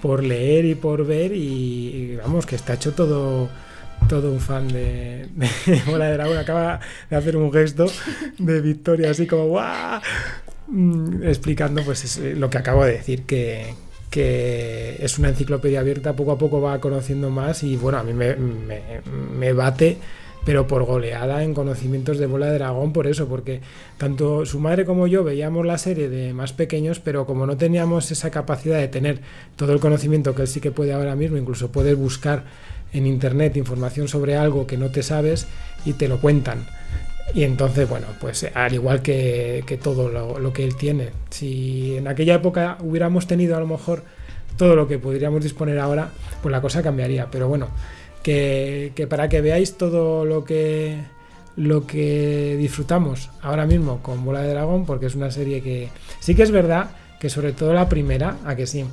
por, 0.00 0.24
leer 0.24 0.64
y 0.64 0.74
por 0.74 1.06
ver 1.06 1.32
y, 1.32 1.38
y 1.38 2.16
vamos, 2.16 2.46
que 2.46 2.56
está 2.56 2.74
hecho 2.74 2.94
todo 2.94 3.48
todo 4.08 4.30
un 4.30 4.40
fan 4.40 4.68
de, 4.68 5.28
de 5.34 5.82
Bola 5.86 6.06
de 6.06 6.12
Dragón. 6.14 6.36
Acaba 6.36 6.80
de 7.10 7.16
hacer 7.16 7.36
un 7.36 7.52
gesto 7.52 7.86
de 8.38 8.60
victoria 8.60 9.10
así 9.10 9.26
como 9.26 9.46
¡guau! 9.48 10.00
Mm, 10.68 11.22
explicando 11.24 11.82
pues 11.82 12.04
es, 12.04 12.18
eh, 12.18 12.34
lo 12.34 12.50
que 12.50 12.58
acabo 12.58 12.84
de 12.84 12.92
decir 12.92 13.22
que, 13.22 13.74
que 14.10 14.96
es 15.00 15.18
una 15.18 15.30
enciclopedia 15.30 15.80
abierta 15.80 16.14
poco 16.14 16.32
a 16.32 16.38
poco 16.38 16.60
va 16.60 16.78
conociendo 16.78 17.30
más 17.30 17.62
y 17.62 17.76
bueno 17.76 17.98
a 17.98 18.02
mí 18.02 18.12
me, 18.12 18.36
me, 18.36 18.80
me 19.38 19.52
bate 19.54 19.96
pero 20.48 20.66
por 20.66 20.84
goleada 20.84 21.44
en 21.44 21.52
conocimientos 21.52 22.16
de 22.16 22.24
bola 22.24 22.46
de 22.46 22.54
dragón, 22.54 22.94
por 22.94 23.06
eso, 23.06 23.28
porque 23.28 23.60
tanto 23.98 24.46
su 24.46 24.60
madre 24.60 24.86
como 24.86 25.06
yo 25.06 25.22
veíamos 25.22 25.66
la 25.66 25.76
serie 25.76 26.08
de 26.08 26.32
más 26.32 26.54
pequeños, 26.54 27.00
pero 27.00 27.26
como 27.26 27.44
no 27.44 27.58
teníamos 27.58 28.10
esa 28.10 28.30
capacidad 28.30 28.78
de 28.78 28.88
tener 28.88 29.20
todo 29.56 29.74
el 29.74 29.78
conocimiento 29.78 30.34
que 30.34 30.40
él 30.40 30.48
sí 30.48 30.62
que 30.62 30.70
puede 30.70 30.94
ahora 30.94 31.16
mismo, 31.16 31.36
incluso 31.36 31.70
puedes 31.70 31.98
buscar 31.98 32.44
en 32.94 33.06
internet 33.06 33.58
información 33.58 34.08
sobre 34.08 34.36
algo 34.36 34.66
que 34.66 34.78
no 34.78 34.90
te 34.90 35.02
sabes 35.02 35.46
y 35.84 35.92
te 35.92 36.08
lo 36.08 36.18
cuentan. 36.18 36.64
Y 37.34 37.44
entonces, 37.44 37.86
bueno, 37.86 38.06
pues 38.18 38.46
al 38.54 38.72
igual 38.72 39.02
que, 39.02 39.64
que 39.66 39.76
todo 39.76 40.08
lo, 40.08 40.38
lo 40.38 40.54
que 40.54 40.64
él 40.64 40.76
tiene, 40.76 41.10
si 41.28 41.98
en 41.98 42.08
aquella 42.08 42.36
época 42.36 42.78
hubiéramos 42.80 43.26
tenido 43.26 43.54
a 43.54 43.60
lo 43.60 43.66
mejor 43.66 44.02
todo 44.56 44.74
lo 44.74 44.88
que 44.88 44.98
podríamos 44.98 45.42
disponer 45.42 45.78
ahora, 45.78 46.08
pues 46.40 46.50
la 46.50 46.62
cosa 46.62 46.82
cambiaría. 46.82 47.28
Pero 47.30 47.48
bueno, 47.48 47.68
que, 48.22 49.06
para 49.08 49.28
que 49.28 49.40
veáis 49.40 49.76
todo 49.76 50.24
lo 50.24 50.44
que 50.44 50.98
lo 51.56 51.88
que 51.88 52.56
disfrutamos 52.56 53.30
ahora 53.42 53.66
mismo 53.66 54.00
con 54.00 54.24
Bola 54.24 54.42
de 54.42 54.50
Dragón, 54.50 54.86
porque 54.86 55.06
es 55.06 55.16
una 55.16 55.32
serie 55.32 55.60
que 55.60 55.88
sí 56.20 56.36
que 56.36 56.44
es 56.44 56.52
verdad 56.52 56.90
que 57.18 57.28
sobre 57.30 57.52
todo 57.52 57.72
la 57.72 57.88
primera, 57.88 58.36
a 58.44 58.54
que 58.54 58.66
sí, 58.66 58.84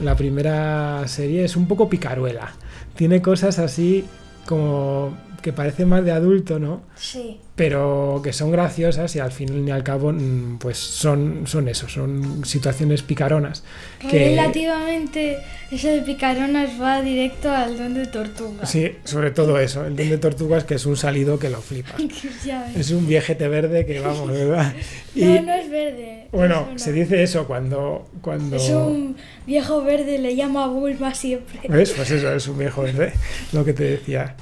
la 0.00 0.16
primera 0.16 1.06
serie 1.06 1.44
es 1.44 1.54
un 1.54 1.68
poco 1.68 1.90
picaruela. 1.90 2.54
Tiene 2.96 3.20
cosas 3.20 3.58
así 3.58 4.06
como 4.46 5.14
que 5.44 5.52
parece 5.52 5.84
más 5.84 6.02
de 6.06 6.10
adulto, 6.10 6.58
¿no? 6.58 6.80
Sí. 6.96 7.38
Pero 7.54 8.22
que 8.24 8.32
son 8.32 8.50
graciosas 8.50 9.14
y 9.14 9.18
al 9.20 9.30
fin 9.30 9.68
y 9.68 9.70
al 9.70 9.84
cabo, 9.84 10.10
mm, 10.10 10.56
pues 10.58 10.78
son, 10.78 11.42
son 11.46 11.68
eso, 11.68 11.86
son 11.86 12.46
situaciones 12.46 13.02
picaronas. 13.02 13.62
Que, 14.00 14.30
Relativamente, 14.30 15.36
eso 15.70 15.88
de 15.88 16.00
picaronas 16.00 16.80
va 16.80 17.02
directo 17.02 17.50
al 17.52 17.76
Don 17.76 17.92
de 17.92 18.06
Tortuga. 18.06 18.64
sí, 18.64 18.92
sobre 19.04 19.32
todo 19.32 19.58
eso, 19.60 19.84
el 19.84 19.96
don 19.96 20.08
de 20.08 20.16
tortugas 20.16 20.64
que 20.64 20.76
es 20.76 20.86
un 20.86 20.96
salido 20.96 21.38
que 21.38 21.50
lo 21.50 21.60
flipas. 21.60 21.96
Es 22.74 22.90
un 22.90 23.06
viejete 23.06 23.46
verde 23.46 23.84
que 23.84 24.00
vamos, 24.00 24.30
¿verdad? 24.30 24.72
Y 25.14 25.24
No, 25.26 25.42
no 25.42 25.52
es 25.52 25.70
verde. 25.70 26.28
bueno, 26.32 26.68
no. 26.72 26.78
se 26.78 26.90
dice 26.90 27.22
eso 27.22 27.46
cuando... 27.46 28.08
cuando 28.22 28.56
Es 28.56 28.70
un 28.70 29.14
viejo 29.46 29.84
verde, 29.84 30.18
le 30.18 30.34
llama 30.36 30.64
a 30.64 30.68
Bulma 30.68 31.14
siempre. 31.14 31.60
¿Ves? 31.68 31.92
Pues 31.92 32.10
eso, 32.10 32.32
es 32.32 32.48
un 32.48 32.58
viejo 32.58 32.80
verde, 32.82 33.12
lo 33.52 33.62
que 33.62 33.74
te 33.74 33.84
decía. 33.84 34.34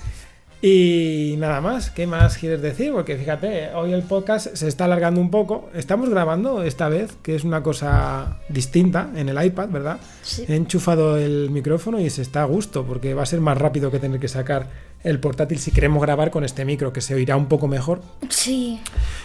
Y 0.64 1.34
nada 1.38 1.60
más, 1.60 1.90
¿qué 1.90 2.06
más 2.06 2.38
quieres 2.38 2.62
decir? 2.62 2.92
Porque 2.92 3.16
fíjate, 3.16 3.70
hoy 3.74 3.92
el 3.92 4.04
podcast 4.04 4.54
se 4.54 4.68
está 4.68 4.84
alargando 4.84 5.20
un 5.20 5.28
poco. 5.28 5.68
Estamos 5.74 6.08
grabando 6.08 6.62
esta 6.62 6.88
vez, 6.88 7.16
que 7.20 7.34
es 7.34 7.42
una 7.42 7.64
cosa 7.64 8.38
distinta 8.48 9.10
en 9.16 9.28
el 9.28 9.44
iPad, 9.44 9.70
¿verdad? 9.70 9.98
Sí. 10.22 10.44
He 10.48 10.54
enchufado 10.54 11.16
el 11.16 11.50
micrófono 11.50 11.98
y 11.98 12.08
se 12.10 12.22
está 12.22 12.42
a 12.42 12.44
gusto, 12.44 12.84
porque 12.84 13.12
va 13.12 13.24
a 13.24 13.26
ser 13.26 13.40
más 13.40 13.58
rápido 13.58 13.90
que 13.90 13.98
tener 13.98 14.20
que 14.20 14.28
sacar 14.28 14.70
el 15.02 15.18
portátil 15.18 15.58
si 15.58 15.72
queremos 15.72 16.00
grabar 16.00 16.30
con 16.30 16.44
este 16.44 16.64
micro, 16.64 16.92
que 16.92 17.00
se 17.00 17.16
oirá 17.16 17.36
un 17.36 17.46
poco 17.46 17.66
mejor 17.66 18.00
Sí. 18.28 18.78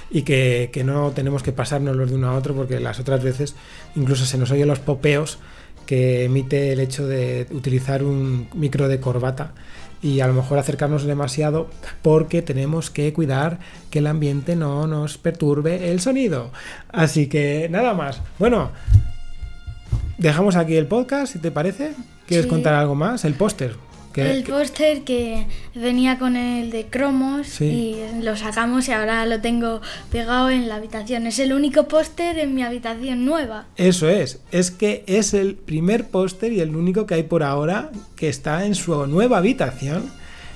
y 0.10 0.24
que, 0.24 0.72
que 0.74 0.84
no 0.84 1.12
tenemos 1.12 1.44
que 1.44 1.52
pasarnos 1.52 1.96
los 1.96 2.10
de 2.10 2.16
uno 2.16 2.30
a 2.30 2.36
otro, 2.36 2.56
porque 2.56 2.80
las 2.80 3.00
otras 3.00 3.24
veces 3.24 3.54
incluso 3.96 4.26
se 4.26 4.40
nos 4.40 4.50
oyen 4.50 4.68
los 4.68 4.80
popeos 4.80 5.38
que 5.86 6.24
emite 6.26 6.74
el 6.74 6.80
hecho 6.80 7.08
de 7.08 7.46
utilizar 7.52 8.04
un 8.04 8.48
micro 8.56 8.88
de 8.88 9.00
corbata 9.00 9.54
y 10.02 10.20
a 10.20 10.28
lo 10.28 10.34
mejor 10.34 10.58
acercarnos 10.60 11.04
demasiado 11.04 11.70
porque 12.02 12.42
tenemos 12.42 12.90
que 12.92 13.12
cuidar 13.14 13.60
que 13.90 14.00
el 14.00 14.08
ambiente 14.08 14.56
no 14.56 14.86
nos 14.88 15.18
perturbe 15.18 15.92
el 15.92 16.00
sonido. 16.00 16.52
Así 16.90 17.28
que 17.28 17.68
nada 17.70 17.94
más. 17.94 18.22
Bueno, 18.40 18.72
dejamos 20.18 20.56
aquí 20.56 20.76
el 20.76 20.88
podcast, 20.88 21.34
si 21.34 21.40
te 21.40 21.52
parece. 21.52 21.94
¿Quieres 22.28 22.46
Sí. 22.46 22.50
contar 22.50 22.74
algo 22.74 22.94
más? 22.96 23.26
El 23.26 23.34
póster. 23.36 23.76
Que- 24.24 24.32
El 24.32 24.44
póster 24.44 25.04
que 25.04 25.46
venía 25.76 26.18
con 26.20 26.36
el 26.36 26.70
de 26.72 26.86
cromos 26.86 27.48
Sí. 27.48 27.66
y 27.66 28.22
lo 28.24 28.36
sacamos 28.36 28.88
y 28.88 28.92
ahora 28.92 29.26
lo 29.26 29.40
tengo 29.42 29.82
pegado 30.12 30.50
en 30.50 30.68
la 30.68 30.76
habitación. 30.76 31.28
Es 31.28 31.40
el 31.40 31.54
único 31.54 31.88
póster 31.88 32.38
en 32.40 32.56
mi 32.56 32.64
habitación 32.64 33.26
nueva. 33.26 33.66
Eso 33.78 34.10
es, 34.10 34.42
es 34.52 34.72
que 34.72 35.04
es 35.08 35.34
el 35.34 35.56
primer 35.56 36.08
póster 36.08 36.52
y 36.54 36.60
el 36.60 36.76
único 36.76 37.06
que 37.06 37.16
hay 37.16 37.24
por 37.24 37.44
ahora 37.44 37.92
que 38.16 38.30
está 38.30 38.66
en 38.66 38.76
su 38.76 39.06
nueva 39.08 39.38
habitación 39.38 40.10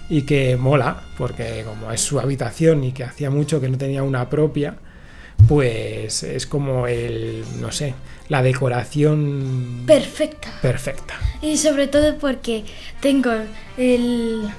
y 0.10 0.24
que 0.24 0.58
mola, 0.58 1.02
porque 1.17 1.63
como 1.65 1.91
es 1.91 2.02
su 2.02 2.19
habitación 2.19 2.84
y 2.84 2.91
que 2.91 3.04
hacía 3.04 3.30
mucho 3.30 3.62
que 3.62 3.69
no 3.69 3.78
tenía 3.78 4.04
una 4.04 4.30
propia, 4.30 4.76
pues 5.47 6.23
es 6.23 6.45
como 6.45 6.88
el, 6.88 7.43
no 7.60 7.71
sé, 7.71 7.93
la 8.30 8.41
decoración 8.41 9.84
Perfecta. 9.86 10.49
perfecta. 10.62 11.15
Y 11.41 11.58
sobre 11.58 11.88
todo 11.88 12.17
porque 12.17 12.63
tengo 13.01 13.32
el, 13.77 14.49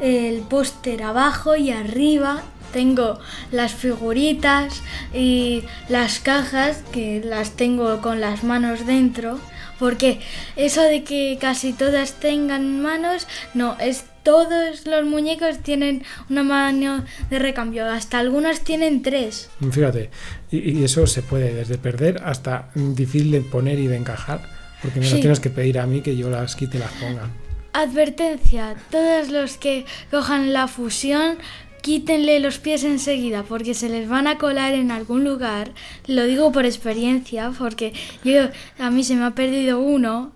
el 0.00 0.40
póster 0.42 1.02
abajo 1.02 1.56
y 1.56 1.70
arriba. 1.70 2.42
Tengo 2.72 3.20
las 3.52 3.72
figuritas 3.72 4.82
y 5.14 5.62
las 5.88 6.18
cajas 6.18 6.82
que 6.92 7.22
las 7.24 7.52
tengo 7.52 8.00
con 8.02 8.20
las 8.20 8.42
manos 8.42 8.84
dentro. 8.84 9.38
Porque 9.78 10.20
eso 10.56 10.82
de 10.82 11.02
que 11.04 11.36
casi 11.40 11.72
todas 11.72 12.14
tengan 12.20 12.80
manos, 12.82 13.26
no, 13.54 13.76
es 13.80 14.04
todos 14.22 14.86
los 14.86 15.04
muñecos 15.04 15.58
tienen 15.58 16.02
una 16.30 16.42
mano 16.42 17.04
de 17.28 17.38
recambio. 17.38 17.84
Hasta 17.86 18.18
algunas 18.18 18.60
tienen 18.60 19.02
tres. 19.02 19.50
Fíjate, 19.70 20.10
y, 20.50 20.78
y 20.80 20.84
eso 20.84 21.06
se 21.06 21.22
puede 21.22 21.52
desde 21.52 21.76
perder 21.76 22.22
hasta 22.24 22.70
difícil 22.74 23.30
de 23.30 23.40
poner 23.42 23.78
y 23.78 23.86
de 23.86 23.96
encajar, 23.96 24.40
porque 24.80 25.00
me 25.00 25.06
lo 25.10 25.14
Sí. 25.16 25.20
tienes 25.20 25.40
que 25.40 25.50
pedir 25.50 25.78
a 25.78 25.86
mí 25.86 26.00
que 26.00 26.16
yo 26.16 26.30
las 26.30 26.56
quite 26.56 26.78
y 26.78 26.80
las 26.80 26.92
ponga. 26.92 27.28
Advertencia, 27.74 28.76
todos 28.90 29.30
los 29.30 29.56
que 29.58 29.84
cojan 30.10 30.52
la 30.52 30.68
fusión 30.68 31.36
quítenle 31.84 32.40
los 32.40 32.58
pies 32.58 32.82
enseguida 32.82 33.42
porque 33.42 33.74
se 33.74 33.90
les 33.90 34.08
van 34.08 34.26
a 34.26 34.38
colar 34.38 34.72
en 34.72 34.90
algún 34.90 35.22
lugar. 35.22 35.72
Lo 36.06 36.24
digo 36.24 36.50
por 36.50 36.64
experiencia 36.64 37.52
porque 37.58 37.92
yo 38.24 38.48
a 38.78 38.90
mí 38.90 39.04
se 39.04 39.14
me 39.16 39.26
ha 39.26 39.32
perdido 39.32 39.78
uno 39.80 40.32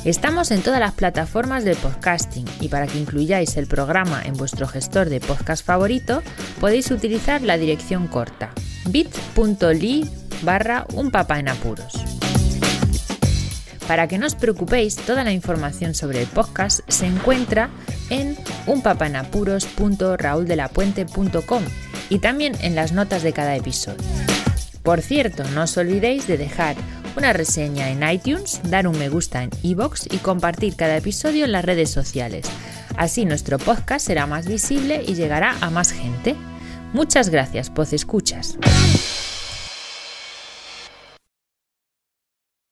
Estamos 0.04 0.52
en 0.52 0.62
todas 0.62 0.78
las 0.78 0.92
plataformas 0.92 1.64
de 1.64 1.74
podcasting 1.74 2.46
y 2.60 2.68
para 2.68 2.86
que 2.86 3.00
incluyáis 3.00 3.56
el 3.56 3.66
programa 3.66 4.22
en 4.24 4.34
vuestro 4.34 4.68
gestor 4.68 5.08
de 5.08 5.18
podcast 5.18 5.66
favorito 5.66 6.22
podéis 6.60 6.92
utilizar 6.92 7.42
la 7.42 7.58
dirección 7.58 8.06
corta 8.06 8.52
bit.ly 8.88 10.08
barra 10.44 10.86
unpapaenapuros. 10.94 12.15
Para 13.86 14.08
que 14.08 14.18
no 14.18 14.26
os 14.26 14.34
preocupéis, 14.34 14.96
toda 14.96 15.22
la 15.24 15.32
información 15.32 15.94
sobre 15.94 16.20
el 16.22 16.26
podcast 16.26 16.80
se 16.88 17.06
encuentra 17.06 17.70
en 18.10 18.36
unpapaenapuros.rauldelapuente.com 18.66 21.62
y 22.08 22.18
también 22.18 22.56
en 22.60 22.74
las 22.74 22.92
notas 22.92 23.22
de 23.22 23.32
cada 23.32 23.54
episodio. 23.56 24.02
Por 24.82 25.00
cierto, 25.02 25.44
no 25.54 25.62
os 25.64 25.76
olvidéis 25.76 26.26
de 26.26 26.38
dejar 26.38 26.76
una 27.16 27.32
reseña 27.32 27.90
en 27.90 28.08
iTunes, 28.08 28.60
dar 28.64 28.86
un 28.86 28.98
me 28.98 29.08
gusta 29.08 29.42
en 29.42 29.50
iBox 29.62 30.06
y 30.12 30.18
compartir 30.18 30.76
cada 30.76 30.96
episodio 30.96 31.44
en 31.44 31.52
las 31.52 31.64
redes 31.64 31.90
sociales. 31.90 32.46
Así 32.96 33.24
nuestro 33.24 33.58
podcast 33.58 34.06
será 34.06 34.26
más 34.26 34.46
visible 34.46 35.02
y 35.06 35.14
llegará 35.14 35.56
a 35.60 35.70
más 35.70 35.92
gente. 35.92 36.36
Muchas 36.92 37.30
gracias, 37.30 37.70
Poz 37.70 37.92
Escuchas. 37.92 38.58